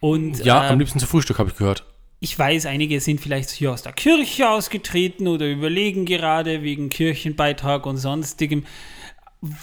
und 0.00 0.44
Ja, 0.44 0.66
äh, 0.66 0.70
am 0.70 0.80
liebsten 0.80 0.98
zu 0.98 1.06
Frühstück, 1.06 1.38
habe 1.38 1.50
ich 1.50 1.56
gehört. 1.56 1.84
ich 2.18 2.36
weiß, 2.36 2.66
einige 2.66 2.98
sind 3.00 3.20
vielleicht 3.20 3.50
hier 3.50 3.70
aus 3.70 3.84
der 3.84 3.92
Kirche 3.92 4.50
ausgetreten 4.50 5.28
oder 5.28 5.48
überlegen 5.48 6.04
gerade 6.04 6.64
wegen 6.64 6.88
Kirchenbeitrag 6.88 7.86
und 7.86 7.96
sonstigem. 7.96 8.66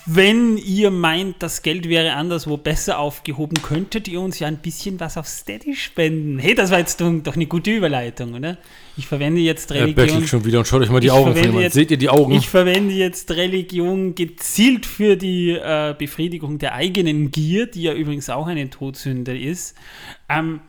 Wenn 0.05 0.55
ihr 0.57 0.89
meint, 0.89 1.35
das 1.43 1.61
Geld 1.61 1.89
wäre 1.89 2.13
anderswo 2.13 2.55
besser 2.55 2.97
aufgehoben, 2.97 3.61
könntet 3.61 4.07
ihr 4.07 4.21
uns 4.21 4.39
ja 4.39 4.47
ein 4.47 4.59
bisschen 4.59 5.01
was 5.01 5.17
auf 5.17 5.27
Steady 5.27 5.75
spenden. 5.75 6.39
Hey, 6.39 6.55
das 6.55 6.71
war 6.71 6.79
jetzt 6.79 7.01
doch 7.01 7.35
eine 7.35 7.45
gute 7.45 7.71
Überleitung, 7.71 8.35
oder? 8.35 8.57
Ich 8.95 9.05
verwende 9.07 9.41
jetzt 9.41 9.71
Religion. 9.73 9.95
bettelt 9.95 10.29
schon 10.29 10.45
wieder 10.45 10.59
und 10.59 10.65
schaut 10.65 10.81
euch 10.81 10.89
mal 10.89 11.01
die 11.01 11.07
Ich 11.07 11.13
Augen 11.13 11.35
jemand. 11.35 11.59
jetzt- 11.59 11.73
Seht 11.73 11.91
ihr 11.91 11.97
die 11.97 12.07
Augen? 12.07 12.31
Ich 12.31 12.47
verwende 12.47 12.93
jetzt 12.93 13.31
Religion 13.31 14.15
gezielt 14.15 14.85
für 14.85 15.17
die 15.17 15.49
äh, 15.51 15.93
Befriedigung 15.97 16.57
der 16.57 16.73
eigenen 16.73 17.31
Gier, 17.31 17.65
die 17.67 17.81
ja 17.83 17.93
übrigens 17.93 18.29
auch 18.29 18.47
eine 18.47 18.69
Todsünde 18.69 19.37
ist. 19.37 19.75
Ähm, 20.29 20.61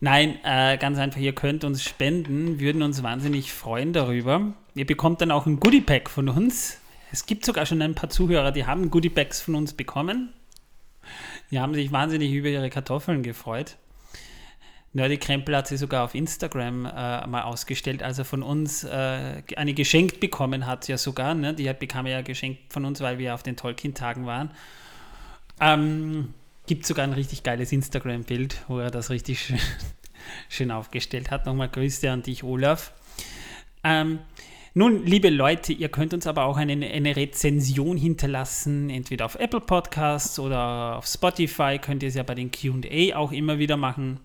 nein, 0.00 0.34
äh, 0.42 0.78
ganz 0.78 0.98
einfach, 0.98 1.20
ihr 1.20 1.32
könnt 1.32 1.62
uns 1.62 1.84
spenden, 1.84 2.58
würden 2.58 2.82
uns 2.82 3.04
wahnsinnig 3.04 3.52
freuen 3.52 3.92
darüber. 3.92 4.52
Ihr 4.74 4.86
bekommt 4.86 5.20
dann 5.20 5.30
auch 5.30 5.46
ein 5.46 5.60
Goodie-Pack 5.60 6.10
von 6.10 6.28
uns. 6.28 6.78
Es 7.12 7.26
gibt 7.26 7.44
sogar 7.44 7.66
schon 7.66 7.82
ein 7.82 7.94
paar 7.94 8.08
Zuhörer, 8.08 8.52
die 8.52 8.64
haben 8.64 8.90
Goodie-Packs 8.90 9.42
von 9.42 9.54
uns 9.54 9.74
bekommen. 9.74 10.32
Die 11.50 11.60
haben 11.60 11.74
sich 11.74 11.92
wahnsinnig 11.92 12.32
über 12.32 12.48
ihre 12.48 12.70
Kartoffeln 12.70 13.22
gefreut. 13.22 13.76
Nerdy 14.94 15.18
Krempel 15.18 15.56
hat 15.56 15.68
sie 15.68 15.76
sogar 15.76 16.04
auf 16.04 16.14
Instagram 16.14 16.86
äh, 16.86 17.26
mal 17.26 17.42
ausgestellt, 17.42 18.02
als 18.02 18.18
er 18.18 18.24
von 18.24 18.42
uns 18.42 18.84
äh, 18.84 19.42
eine 19.56 19.74
geschenkt 19.74 20.20
bekommen 20.20 20.66
hat, 20.66 20.88
ja 20.88 20.98
sogar. 20.98 21.34
Ne? 21.34 21.54
Die 21.54 21.70
bekam 21.72 22.06
er 22.06 22.12
ja 22.12 22.22
geschenkt 22.22 22.72
von 22.72 22.84
uns, 22.84 23.00
weil 23.00 23.18
wir 23.18 23.34
auf 23.34 23.42
den 23.42 23.56
Tolkien-Tagen 23.56 24.26
waren. 24.26 24.50
Ähm, 25.60 26.32
gibt 26.66 26.86
sogar 26.86 27.04
ein 27.04 27.12
richtig 27.12 27.42
geiles 27.42 27.72
Instagram-Bild, 27.72 28.64
wo 28.68 28.78
er 28.78 28.90
das 28.90 29.10
richtig 29.10 29.40
schön, 29.40 29.60
schön 30.48 30.70
aufgestellt 30.70 31.30
hat. 31.30 31.44
Nochmal 31.44 31.68
Grüße 31.68 32.10
an 32.10 32.22
dich, 32.22 32.42
Olaf. 32.42 32.92
Ähm, 33.84 34.18
nun, 34.74 35.04
liebe 35.04 35.28
Leute, 35.28 35.72
ihr 35.72 35.88
könnt 35.88 36.14
uns 36.14 36.26
aber 36.26 36.44
auch 36.44 36.56
eine, 36.56 36.72
eine 36.86 37.16
Rezension 37.16 37.96
hinterlassen, 37.96 38.88
entweder 38.90 39.26
auf 39.26 39.34
Apple 39.36 39.60
Podcasts 39.60 40.38
oder 40.38 40.96
auf 40.96 41.06
Spotify. 41.06 41.78
Könnt 41.80 42.02
ihr 42.02 42.08
es 42.08 42.14
ja 42.14 42.22
bei 42.22 42.34
den 42.34 42.50
QA 42.50 43.16
auch 43.16 43.32
immer 43.32 43.58
wieder 43.58 43.76
machen. 43.76 44.20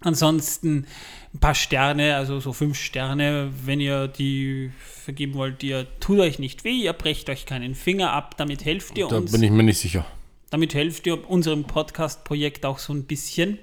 Ansonsten 0.00 0.86
ein 1.34 1.40
paar 1.40 1.56
Sterne, 1.56 2.14
also 2.14 2.38
so 2.38 2.52
fünf 2.52 2.78
Sterne, 2.78 3.50
wenn 3.64 3.80
ihr 3.80 4.06
die 4.06 4.70
vergeben 4.78 5.34
wollt, 5.34 5.62
ihr 5.64 5.86
tut 5.98 6.20
euch 6.20 6.38
nicht 6.38 6.62
weh, 6.62 6.82
ihr 6.84 6.92
brecht 6.92 7.28
euch 7.28 7.46
keinen 7.46 7.74
Finger 7.74 8.12
ab, 8.12 8.36
damit 8.36 8.64
helft 8.64 8.96
ihr 8.96 9.08
Da 9.08 9.16
uns. 9.16 9.32
bin 9.32 9.42
ich 9.42 9.50
mir 9.50 9.64
nicht 9.64 9.78
sicher. 9.78 10.06
Damit 10.50 10.72
helft 10.74 11.06
ihr 11.06 11.28
unserem 11.28 11.64
Podcast-Projekt 11.64 12.64
auch 12.64 12.78
so 12.78 12.92
ein 12.92 13.04
bisschen. 13.04 13.58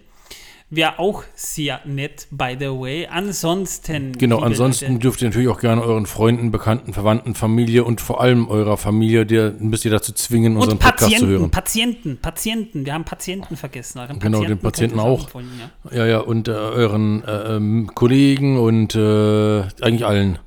Wäre 0.72 0.98
auch 0.98 1.24
sehr 1.36 1.82
nett, 1.86 2.28
by 2.32 2.58
the 2.60 2.66
way. 2.66 3.06
Ansonsten. 3.06 4.14
Genau, 4.14 4.40
ansonsten 4.40 4.94
Leute, 4.94 5.00
dürft 5.00 5.22
ihr 5.22 5.28
natürlich 5.28 5.48
auch 5.48 5.60
gerne 5.60 5.84
euren 5.84 6.08
Freunden, 6.08 6.50
Bekannten, 6.50 6.92
Verwandten, 6.92 7.36
Familie 7.36 7.84
und 7.84 8.02
vor 8.02 8.20
allem 8.20 8.50
eurer 8.50 8.76
Familie, 8.76 9.28
der 9.28 9.52
müsst 9.60 9.86
ihr 9.86 9.92
dazu 9.92 10.12
zwingen, 10.12 10.56
unseren 10.56 10.74
und 10.74 10.80
Podcast 10.80 11.00
zu 11.00 11.06
Patienten, 11.12 11.28
hören. 11.28 11.52
Patienten, 11.52 12.18
Patienten. 12.18 12.86
Wir 12.86 12.94
haben 12.96 13.06
Patienten 13.06 13.58
vergessen. 13.58 14.00
Euren 14.00 14.20
Genau, 14.20 14.40
den 14.40 14.48
könnt 14.48 14.62
Patienten 14.64 15.00
auch. 15.00 15.30
ja. 15.36 15.98
Ja, 15.98 16.06
ja, 16.08 16.20
und 16.20 16.48
äh, 16.48 16.52
euren 16.52 17.24
äh, 17.24 17.56
ähm, 17.56 17.92
Kollegen 17.94 18.58
und 18.58 18.96
äh, 18.96 19.62
eigentlich 19.82 20.06
allen. 20.06 20.40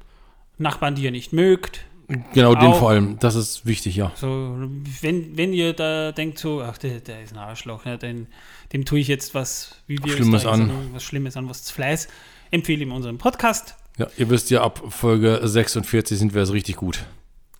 Nachbarn, 0.59 0.96
die 0.96 1.02
ihr 1.04 1.12
nicht 1.12 1.33
mögt. 1.33 1.85
Genau, 2.33 2.55
den 2.55 2.73
vor 2.73 2.90
allem. 2.90 3.18
Das 3.18 3.35
ist 3.35 3.66
wichtig, 3.66 3.97
ja. 3.97 4.12
So, 4.14 4.57
wenn, 5.03 5.37
wenn 5.37 5.53
ihr 5.53 5.75
da 5.75 6.12
denkt, 6.12 6.38
so, 6.38 6.62
ach, 6.62 6.79
der, 6.79 7.01
der 7.01 7.23
ist 7.23 7.33
ein 7.33 7.38
Arschloch, 7.38 7.85
ja, 7.85 7.99
den, 7.99 8.29
dem 8.73 8.87
tue 8.87 9.01
ich 9.01 9.09
jetzt 9.09 9.35
was, 9.35 9.75
wie 9.87 10.03
wir 10.03 10.14
Schlimmes 10.14 10.47
an. 10.47 10.71
was 10.92 11.03
Schlimmes 11.03 11.37
an, 11.37 11.49
was 11.51 11.71
Fleiß. 11.71 12.09
Empfehle 12.51 12.83
ihm 12.83 12.92
unseren 12.92 13.18
Podcast. 13.18 13.75
Ja, 13.99 14.07
ihr 14.16 14.31
wisst 14.31 14.49
ja, 14.49 14.62
ab 14.62 14.81
Folge 14.88 15.40
46 15.42 16.18
sind 16.18 16.33
wir 16.33 16.42
es 16.42 16.53
richtig 16.53 16.77
gut, 16.77 17.05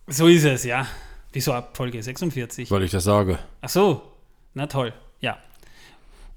So 0.07 0.25
ist 0.25 0.45
es, 0.45 0.63
ja. 0.63 0.87
Wieso 1.31 1.53
ab 1.53 1.77
Folge 1.77 2.01
46? 2.01 2.71
weil 2.71 2.81
ich 2.83 2.91
das 2.91 3.03
sage. 3.03 3.37
Ach 3.61 3.69
so, 3.69 4.01
na 4.55 4.65
toll, 4.65 4.93
ja. 5.21 5.37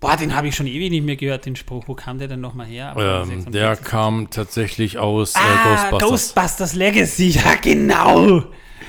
Boah, 0.02 0.16
den 0.16 0.34
habe 0.36 0.48
ich 0.48 0.54
schon 0.56 0.66
ewig 0.66 0.90
nicht 0.90 1.04
mehr 1.04 1.16
gehört, 1.16 1.46
den 1.46 1.56
Spruch. 1.56 1.84
Wo 1.86 1.94
kam 1.94 2.18
der 2.18 2.28
denn 2.28 2.40
nochmal 2.40 2.66
her? 2.66 2.94
Ähm, 2.98 3.24
46? 3.28 3.52
der 3.52 3.76
kam 3.76 4.28
tatsächlich 4.28 4.98
aus 4.98 5.34
äh, 5.34 5.38
ah, 5.38 5.64
Ghostbusters. 5.90 6.10
Ghostbusters 6.10 6.74
Legacy, 6.74 7.28
ja 7.30 7.54
genau. 7.62 8.42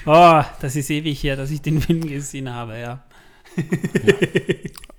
Oh, 0.06 0.42
das 0.60 0.76
ist 0.76 0.90
ewig 0.90 1.24
her, 1.24 1.38
dass 1.38 1.52
ich 1.52 1.62
den 1.62 1.80
Film 1.82 2.02
gesehen 2.06 2.52
habe, 2.54 2.78
ja. 2.80 3.04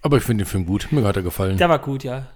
Aber 0.02 0.16
ich 0.18 0.22
finde 0.22 0.44
den 0.44 0.48
Film 0.48 0.66
gut. 0.66 0.88
Mir 0.92 1.02
hat 1.04 1.16
er 1.16 1.22
gefallen. 1.22 1.56
Der 1.56 1.68
war 1.68 1.78
gut, 1.78 2.04
ja. 2.04 2.26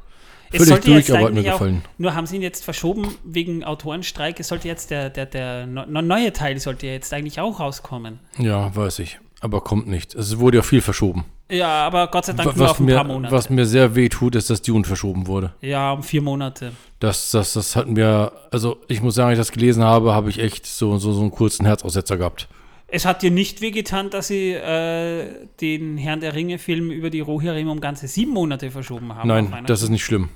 Es 0.50 0.56
Völlig 0.58 0.68
sollte 0.68 0.86
durch, 0.86 0.98
jetzt 1.08 1.10
aber 1.10 1.26
hat 1.26 1.32
mir 1.32 1.38
eigentlich 1.40 1.50
auch- 1.52 1.58
gefallen. 1.58 1.82
Nur 1.98 2.14
haben 2.14 2.26
sie 2.26 2.36
ihn 2.36 2.42
jetzt 2.42 2.64
verschoben 2.64 3.14
wegen 3.22 3.64
Autorenstreik. 3.64 4.40
Es 4.40 4.48
sollte 4.48 4.66
jetzt 4.66 4.90
der, 4.90 5.10
der, 5.10 5.26
der 5.26 5.66
ne- 5.66 5.86
neue 6.02 6.32
Teil 6.32 6.58
sollte 6.58 6.86
ja 6.86 6.94
jetzt 6.94 7.12
eigentlich 7.12 7.38
auch 7.40 7.60
rauskommen. 7.60 8.18
Ja, 8.38 8.74
weiß 8.74 8.98
ich. 9.00 9.18
Aber 9.40 9.60
kommt 9.60 9.86
nicht. 9.86 10.14
Es 10.14 10.38
wurde 10.38 10.58
ja 10.58 10.62
viel 10.62 10.80
verschoben. 10.80 11.24
Ja, 11.50 11.86
aber 11.86 12.08
Gott 12.08 12.26
sei 12.26 12.32
Dank 12.32 12.56
nur 12.56 12.64
Was 12.64 12.72
auf 12.72 12.80
ein 12.80 12.86
mir, 12.86 12.96
paar 12.96 13.04
Monate. 13.04 13.32
was 13.34 13.48
mir 13.48 13.64
sehr 13.64 13.94
weh 13.94 14.08
tut, 14.08 14.34
ist, 14.34 14.50
dass 14.50 14.60
Dune 14.62 14.84
verschoben 14.84 15.26
wurde. 15.26 15.54
ja, 15.60 15.92
um 15.92 16.02
vier 16.02 16.20
Monate. 16.22 16.72
Das, 17.00 17.30
das, 17.30 17.52
das 17.54 17.76
hat 17.76 17.88
mir, 17.88 18.32
also 18.50 18.78
ich 18.88 19.00
muss 19.00 19.14
sagen, 19.14 19.30
als 19.30 19.38
ich 19.38 19.46
das 19.46 19.52
gelesen 19.52 19.82
habe, 19.84 20.12
habe 20.12 20.28
ich 20.28 20.40
echt 20.40 20.66
so, 20.66 20.98
so, 20.98 21.12
so 21.12 21.20
einen 21.20 21.30
kurzen 21.30 21.64
Herzaussetzer 21.64 22.16
gehabt. 22.16 22.48
Es 22.88 23.04
hat 23.04 23.22
dir 23.22 23.30
nicht 23.30 23.60
wehgetan, 23.60 24.10
dass 24.10 24.28
sie 24.28 24.52
äh, 24.52 25.46
den 25.60 25.96
Herrn 25.98 26.20
der 26.20 26.34
Ringe-Film 26.34 26.90
über 26.90 27.10
die 27.10 27.20
Rohirrim 27.20 27.68
um 27.68 27.80
ganze 27.80 28.08
sieben 28.08 28.32
Monate 28.32 28.70
verschoben 28.70 29.14
haben. 29.14 29.28
Nein, 29.28 29.64
das 29.66 29.82
ist 29.82 29.90
nicht 29.90 30.04
schlimm. 30.04 30.30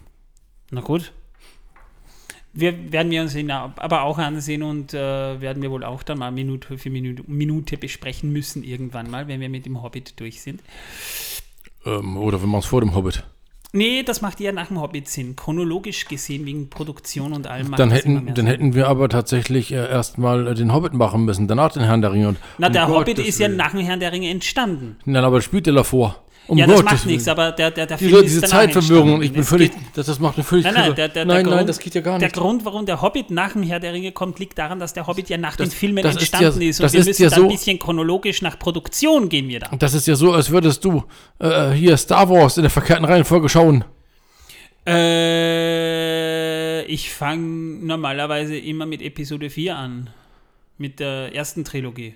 Na 0.70 0.80
gut. 0.82 1.12
Wir 2.54 2.92
werden 2.92 3.10
wir 3.10 3.22
uns 3.22 3.34
ihn 3.34 3.50
aber 3.50 4.02
auch 4.02 4.18
ansehen 4.18 4.62
und 4.62 4.92
äh, 4.92 5.40
werden 5.40 5.62
wir 5.62 5.70
wohl 5.70 5.84
auch 5.84 6.02
dann 6.02 6.18
mal 6.18 6.30
Minute 6.30 6.76
für 6.76 6.90
Minute, 6.90 7.22
Minute 7.26 7.78
besprechen 7.78 8.32
müssen 8.32 8.62
irgendwann 8.62 9.10
mal, 9.10 9.26
wenn 9.26 9.40
wir 9.40 9.48
mit 9.48 9.64
dem 9.64 9.82
Hobbit 9.82 10.20
durch 10.20 10.42
sind. 10.42 10.60
Ähm, 11.86 12.16
oder 12.18 12.42
wenn 12.42 12.50
man 12.50 12.60
es 12.60 12.66
vor 12.66 12.80
dem 12.80 12.94
Hobbit. 12.94 13.24
Nee, 13.74 14.02
das 14.02 14.20
macht 14.20 14.38
eher 14.38 14.52
nach 14.52 14.68
dem 14.68 14.80
Hobbit 14.80 15.08
Sinn. 15.08 15.34
Chronologisch 15.34 16.06
gesehen, 16.06 16.44
wegen 16.44 16.68
Produktion 16.68 17.32
und 17.32 17.46
allem. 17.46 17.74
Dann 17.74 17.90
hätten, 17.90 18.34
dann 18.34 18.46
hätten 18.46 18.74
wir 18.74 18.86
aber 18.86 19.08
tatsächlich 19.08 19.72
äh, 19.72 19.76
erstmal 19.76 20.46
äh, 20.46 20.54
den 20.54 20.74
Hobbit 20.74 20.92
machen 20.92 21.24
müssen, 21.24 21.48
danach 21.48 21.72
den 21.72 21.84
Herrn 21.84 22.02
der 22.02 22.12
Ringe. 22.12 22.28
Und, 22.28 22.38
Na, 22.58 22.66
um 22.66 22.72
der 22.74 22.88
Hobbit 22.88 23.16
Gottes 23.16 23.26
ist 23.26 23.40
ja 23.40 23.48
nach 23.48 23.70
dem 23.70 23.80
Herrn 23.80 24.00
der 24.00 24.12
Ringe 24.12 24.28
entstanden. 24.28 24.96
Nein, 25.06 25.24
aber 25.24 25.36
das 25.36 25.46
spielt 25.46 25.66
er 25.66 25.72
davor. 25.72 26.22
Um 26.48 26.58
ja, 26.58 26.66
das 26.66 26.76
Gottes 26.76 26.92
macht 26.92 27.06
nichts, 27.06 27.28
aber 27.28 27.52
der, 27.52 27.70
der, 27.70 27.86
der 27.86 27.98
Film 27.98 28.20
diese 28.22 28.40
danach 28.40 28.56
Zeitverwirrung, 28.56 29.22
entstanden. 29.22 29.22
ich 29.22 29.32
bin 29.32 29.44
völlig, 29.44 29.70
das, 29.94 30.06
das 30.06 30.18
macht 30.18 30.36
mir 30.36 30.42
völlig 30.42 30.64
Nein, 30.64 30.74
nein, 30.74 30.94
der, 30.96 31.08
der, 31.08 31.24
nein, 31.24 31.36
der 31.36 31.44
nein, 31.46 31.56
Grund, 31.58 31.68
das 31.68 31.78
geht 31.78 31.94
ja 31.94 32.00
gar 32.00 32.18
Der 32.18 32.28
nicht. 32.28 32.36
Grund, 32.36 32.64
warum 32.64 32.84
der 32.84 33.00
Hobbit 33.00 33.30
nach 33.30 33.52
dem 33.52 33.62
Herr 33.62 33.78
der 33.78 33.92
Ringe 33.92 34.10
kommt, 34.10 34.40
liegt 34.40 34.58
daran, 34.58 34.80
dass 34.80 34.92
der 34.92 35.06
Hobbit 35.06 35.28
ja 35.28 35.38
nach 35.38 35.54
den 35.56 35.66
Das- 35.66 35.74
Filmen 35.74 36.02
das 36.02 36.16
ist 36.16 36.20
entstanden 36.34 36.60
ja- 36.62 36.68
ist. 36.70 36.80
Und 36.80 36.84
das 36.84 36.92
wir 36.94 37.00
ist 37.00 37.06
müssen 37.06 37.22
ja 37.22 37.30
dann 37.30 37.38
so- 37.38 37.44
ein 37.46 37.50
bisschen 37.52 37.78
chronologisch 37.78 38.42
nach 38.42 38.58
Produktion 38.58 39.28
gehen 39.28 39.48
wir 39.48 39.60
da. 39.60 39.70
Das 39.78 39.94
ist 39.94 40.06
ja 40.08 40.16
so, 40.16 40.32
als 40.32 40.50
würdest 40.50 40.84
du 40.84 41.04
äh, 41.38 41.70
hier 41.70 41.96
Star 41.96 42.28
Wars 42.28 42.56
in 42.56 42.62
der 42.64 42.70
verkehrten 42.70 43.04
Reihenfolge 43.04 43.48
schauen. 43.48 43.84
Äh, 44.84 46.82
ich 46.86 47.10
fange 47.12 47.84
normalerweise 47.86 48.56
immer 48.56 48.86
mit 48.86 49.00
Episode 49.02 49.48
4 49.50 49.76
an. 49.76 50.10
Mit 50.78 50.98
der 51.00 51.34
ersten 51.34 51.64
Trilogie. 51.64 52.14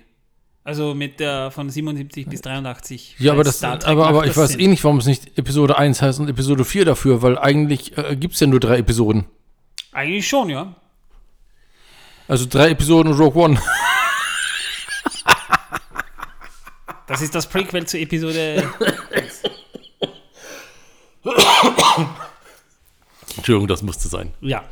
Also 0.67 0.93
mit 0.93 1.21
der 1.21 1.49
von 1.49 1.69
77 1.69 2.27
bis 2.27 2.41
83. 2.41 3.15
Ja, 3.19 3.31
aber, 3.31 3.45
das, 3.45 3.63
aber, 3.63 4.05
aber 4.05 4.23
ich 4.23 4.33
das 4.33 4.37
weiß 4.37 4.49
Sinn. 4.49 4.59
eh 4.59 4.67
nicht, 4.67 4.83
warum 4.83 4.97
es 4.97 5.05
nicht 5.05 5.37
Episode 5.37 5.77
1 5.77 6.01
heißt 6.01 6.19
und 6.19 6.27
Episode 6.27 6.65
4 6.65 6.83
dafür, 6.83 7.21
weil 7.21 7.37
eigentlich 7.37 7.97
äh, 7.97 8.17
gibt 8.17 8.33
es 8.33 8.41
ja 8.41 8.47
nur 8.47 8.59
drei 8.59 8.79
Episoden. 8.79 9.27
Eigentlich 9.93 10.27
schon, 10.27 10.49
ja. 10.49 10.75
Also 12.27 12.47
drei 12.49 12.71
Episoden 12.71 13.13
und 13.13 13.17
Rogue 13.17 13.41
One. 13.41 13.61
Das 17.07 17.21
ist 17.21 17.33
das 17.33 17.47
Prequel 17.47 17.85
zu 17.85 17.97
Episode. 17.97 18.69
Entschuldigung, 23.37 23.69
das 23.69 23.81
musste 23.83 24.09
sein. 24.09 24.33
ja. 24.41 24.65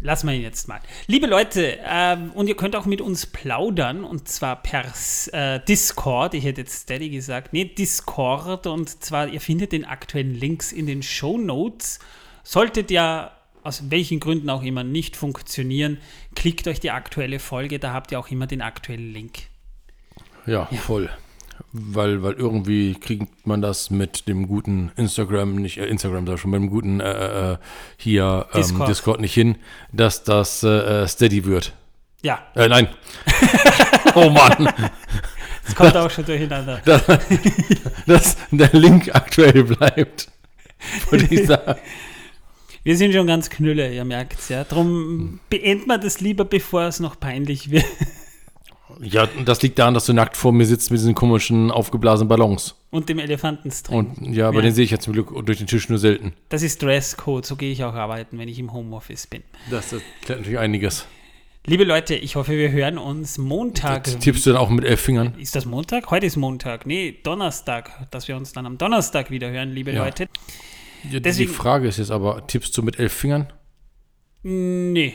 Lassen 0.00 0.28
wir 0.28 0.34
ihn 0.34 0.42
jetzt 0.42 0.66
mal. 0.66 0.80
Liebe 1.06 1.26
Leute, 1.26 1.78
ähm, 1.84 2.32
und 2.32 2.48
ihr 2.48 2.56
könnt 2.56 2.74
auch 2.74 2.86
mit 2.86 3.00
uns 3.00 3.26
plaudern, 3.26 4.02
und 4.04 4.28
zwar 4.28 4.62
per 4.62 4.84
äh, 5.32 5.60
Discord. 5.68 6.34
Ich 6.34 6.44
hätte 6.44 6.62
jetzt 6.62 6.82
Steady 6.82 7.10
gesagt. 7.10 7.52
Nee, 7.52 7.66
Discord. 7.66 8.66
Und 8.66 9.02
zwar, 9.04 9.28
ihr 9.28 9.40
findet 9.40 9.72
den 9.72 9.84
aktuellen 9.84 10.34
Links 10.34 10.72
in 10.72 10.86
den 10.86 11.02
Show 11.02 11.36
Notes. 11.36 11.98
Solltet 12.42 12.90
ihr 12.90 13.30
aus 13.62 13.90
welchen 13.90 14.20
Gründen 14.20 14.48
auch 14.50 14.62
immer 14.62 14.84
nicht 14.84 15.16
funktionieren, 15.16 15.98
klickt 16.34 16.66
euch 16.66 16.80
die 16.80 16.90
aktuelle 16.90 17.38
Folge, 17.38 17.78
da 17.78 17.92
habt 17.92 18.12
ihr 18.12 18.18
auch 18.18 18.28
immer 18.28 18.46
den 18.46 18.62
aktuellen 18.62 19.12
Link. 19.12 19.40
Ja, 20.46 20.66
voll. 20.66 21.10
Weil, 21.72 22.22
weil 22.24 22.32
irgendwie 22.32 22.94
kriegt 22.94 23.46
man 23.46 23.62
das 23.62 23.90
mit 23.90 24.26
dem 24.26 24.48
guten 24.48 24.90
Instagram, 24.96 25.54
nicht 25.54 25.78
äh, 25.78 25.86
Instagram, 25.86 26.26
sag 26.26 26.34
ich 26.34 26.40
schon, 26.40 26.50
mit 26.50 26.60
dem 26.60 26.68
guten 26.68 26.98
äh, 26.98 27.52
äh, 27.52 27.58
hier 27.96 28.46
ähm, 28.52 28.60
Discord. 28.60 28.88
Discord. 28.88 29.20
nicht 29.20 29.34
hin, 29.34 29.56
dass 29.92 30.24
das 30.24 30.64
äh, 30.64 31.02
äh, 31.02 31.08
steady 31.08 31.44
wird. 31.44 31.72
Ja, 32.22 32.40
Äh, 32.56 32.68
nein. 32.68 32.88
oh 34.16 34.30
Mann. 34.30 34.68
es 35.66 35.74
kommt 35.74 35.96
auch 35.96 36.10
schon 36.10 36.24
durcheinander. 36.24 36.80
dass, 36.84 37.06
dass 38.06 38.36
der 38.50 38.72
Link 38.72 39.14
aktuell 39.14 39.62
bleibt. 39.62 40.28
Würde 41.10 41.32
ich 41.32 41.46
sagen. 41.46 41.78
Wir 42.82 42.96
sind 42.96 43.12
schon 43.12 43.26
ganz 43.26 43.48
knülle, 43.48 43.92
ihr 43.92 44.04
merkt's 44.04 44.48
ja. 44.48 44.64
Drum 44.64 45.38
beenden 45.50 45.86
wir 45.86 45.98
das 45.98 46.20
lieber, 46.20 46.44
bevor 46.44 46.82
es 46.82 46.98
noch 46.98 47.20
peinlich 47.20 47.70
wird. 47.70 47.84
Ja, 49.00 49.28
das 49.44 49.62
liegt 49.62 49.78
daran, 49.78 49.94
dass 49.94 50.06
du 50.06 50.12
nackt 50.12 50.36
vor 50.36 50.52
mir 50.52 50.66
sitzt 50.66 50.90
mit 50.90 50.98
diesen 51.00 51.14
komischen 51.14 51.70
aufgeblasenen 51.70 52.28
Ballons. 52.28 52.74
Und 52.90 53.08
dem 53.08 53.18
Elefantenstring. 53.18 53.98
Und 53.98 54.34
ja, 54.34 54.48
aber 54.48 54.56
Ja. 54.58 54.62
den 54.62 54.74
sehe 54.74 54.84
ich 54.84 54.90
ja 54.90 54.98
zum 54.98 55.12
Glück 55.12 55.32
durch 55.46 55.58
den 55.58 55.66
Tisch 55.66 55.88
nur 55.88 55.98
selten. 55.98 56.32
Das 56.48 56.62
ist 56.62 56.82
Dresscode, 56.82 57.46
so 57.46 57.56
gehe 57.56 57.70
ich 57.72 57.84
auch 57.84 57.94
arbeiten, 57.94 58.38
wenn 58.38 58.48
ich 58.48 58.58
im 58.58 58.72
Homeoffice 58.72 59.26
bin. 59.26 59.42
Das 59.70 59.92
erklärt 59.92 60.40
natürlich 60.40 60.58
einiges. 60.58 61.06
Liebe 61.66 61.84
Leute, 61.84 62.14
ich 62.14 62.36
hoffe, 62.36 62.52
wir 62.56 62.72
hören 62.72 62.96
uns 62.96 63.36
Montag. 63.36 64.04
Tippst 64.20 64.46
du 64.46 64.50
dann 64.50 64.58
auch 64.58 64.70
mit 64.70 64.84
elf 64.84 65.00
Fingern? 65.00 65.34
Ist 65.38 65.54
das 65.54 65.66
Montag? 65.66 66.10
Heute 66.10 66.24
ist 66.26 66.36
Montag. 66.36 66.86
Nee, 66.86 67.18
Donnerstag. 67.22 68.08
Dass 68.10 68.28
wir 68.28 68.36
uns 68.36 68.52
dann 68.52 68.64
am 68.64 68.78
Donnerstag 68.78 69.30
wieder 69.30 69.50
hören, 69.50 69.70
liebe 69.70 69.92
Ja. 69.92 70.04
Leute. 70.04 70.28
Ja, 71.10 71.20
Deswegen- 71.20 71.50
die 71.50 71.54
Frage 71.54 71.86
ist 71.88 71.98
jetzt 71.98 72.10
aber, 72.10 72.46
tippst 72.46 72.76
du 72.76 72.82
mit 72.82 72.98
elf 72.98 73.12
Fingern? 73.12 73.52
Nee, 74.42 75.14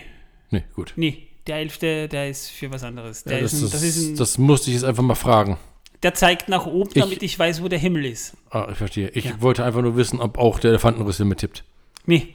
Nee, 0.52 0.64
gut. 0.76 0.94
nee. 0.96 1.28
Der 1.48 1.58
Elfte, 1.58 2.08
der 2.08 2.30
ist 2.30 2.50
für 2.50 2.72
was 2.72 2.84
anderes. 2.84 3.24
Der, 3.24 3.38
Ja, 3.38 3.44
das, 3.44 3.54
ist 3.54 3.62
ein, 3.64 3.72
das 3.72 3.84
ist 3.84 3.98
ein, 3.98 4.16
das 4.18 4.38
musste 4.38 4.70
ich 4.72 4.76
jetzt 4.76 4.84
einfach 4.86 5.04
mal 5.04 5.16
fragen. 5.16 5.58
der 6.04 6.14
zeigt 6.14 6.50
nach 6.50 6.66
oben, 6.66 6.90
Ich- 6.94 7.02
damit 7.02 7.24
ich 7.24 7.38
weiß, 7.38 7.62
wo 7.64 7.68
der 7.68 7.80
Himmel 7.80 8.06
ist. 8.06 8.34
Ah, 8.50 8.68
ich 8.72 8.78
verstehe. 8.78 9.10
Ich 9.10 9.26
Ja. 9.26 9.42
wollte 9.42 9.64
einfach 9.64 9.82
nur 9.82 9.96
wissen, 9.96 10.20
ob 10.22 10.38
auch 10.38 10.60
der 10.60 10.70
Elefantenrüssel 10.72 11.26
mittippt. 11.26 11.64
Nee, 12.06 12.28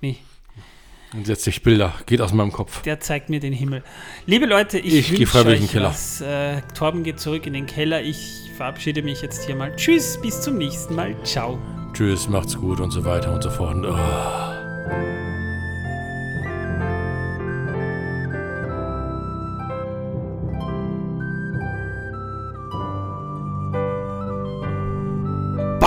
nee. 0.00 0.16
Und 1.14 1.26
setzt 1.26 1.44
sich 1.44 1.62
Bilder, 1.62 1.92
geht 2.06 2.22
aus 2.22 2.32
meinem 2.32 2.52
Kopf. 2.52 2.80
Der 2.82 2.98
zeigt 3.00 3.28
mir 3.28 3.38
den 3.38 3.52
Himmel. 3.52 3.82
Liebe 4.24 4.46
Leute, 4.46 4.78
ich, 4.78 4.94
Ich 4.94 5.06
geh 5.10 5.18
wünsche 5.18 5.26
freiwillig 5.26 5.60
in 5.60 5.66
den 5.66 5.72
Keller. 5.72 5.88
was. 5.90 6.20
Äh, 6.22 6.62
Torben 6.74 7.02
geht 7.04 7.20
zurück 7.20 7.46
in 7.46 7.52
den 7.52 7.66
Keller. 7.66 8.00
Ich 8.02 8.50
verabschiede 8.56 9.02
mich 9.02 9.20
jetzt 9.20 9.44
hier 9.44 9.54
mal. 9.56 9.76
Tschüss, 9.76 10.18
bis 10.22 10.40
zum 10.40 10.56
nächsten 10.56 10.94
Mal. 10.94 11.14
Ciao. 11.24 11.58
Tschüss, 11.92 12.28
macht's 12.30 12.56
gut 12.56 12.80
und 12.80 12.90
so 12.92 13.04
weiter 13.04 13.34
und 13.34 13.42
so 13.42 13.50
fort. 13.50 13.76
Oh. 13.84 15.31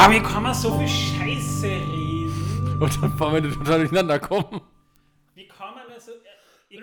Boah, 0.06 0.12
wie 0.12 0.20
kann 0.20 0.44
man 0.44 0.54
so 0.54 0.78
viel 0.78 0.88
Scheiße 0.88 1.66
reden? 1.66 2.78
Und 2.80 3.02
dann 3.02 3.20
wollen 3.20 3.44
wir 3.44 3.52
total 3.54 3.80
durcheinander 3.80 4.20
kommen. 4.20 4.62
Wie 5.34 5.48
kann 5.48 5.74
man 5.74 6.00
so... 6.00 6.12
Äh, 6.12 6.82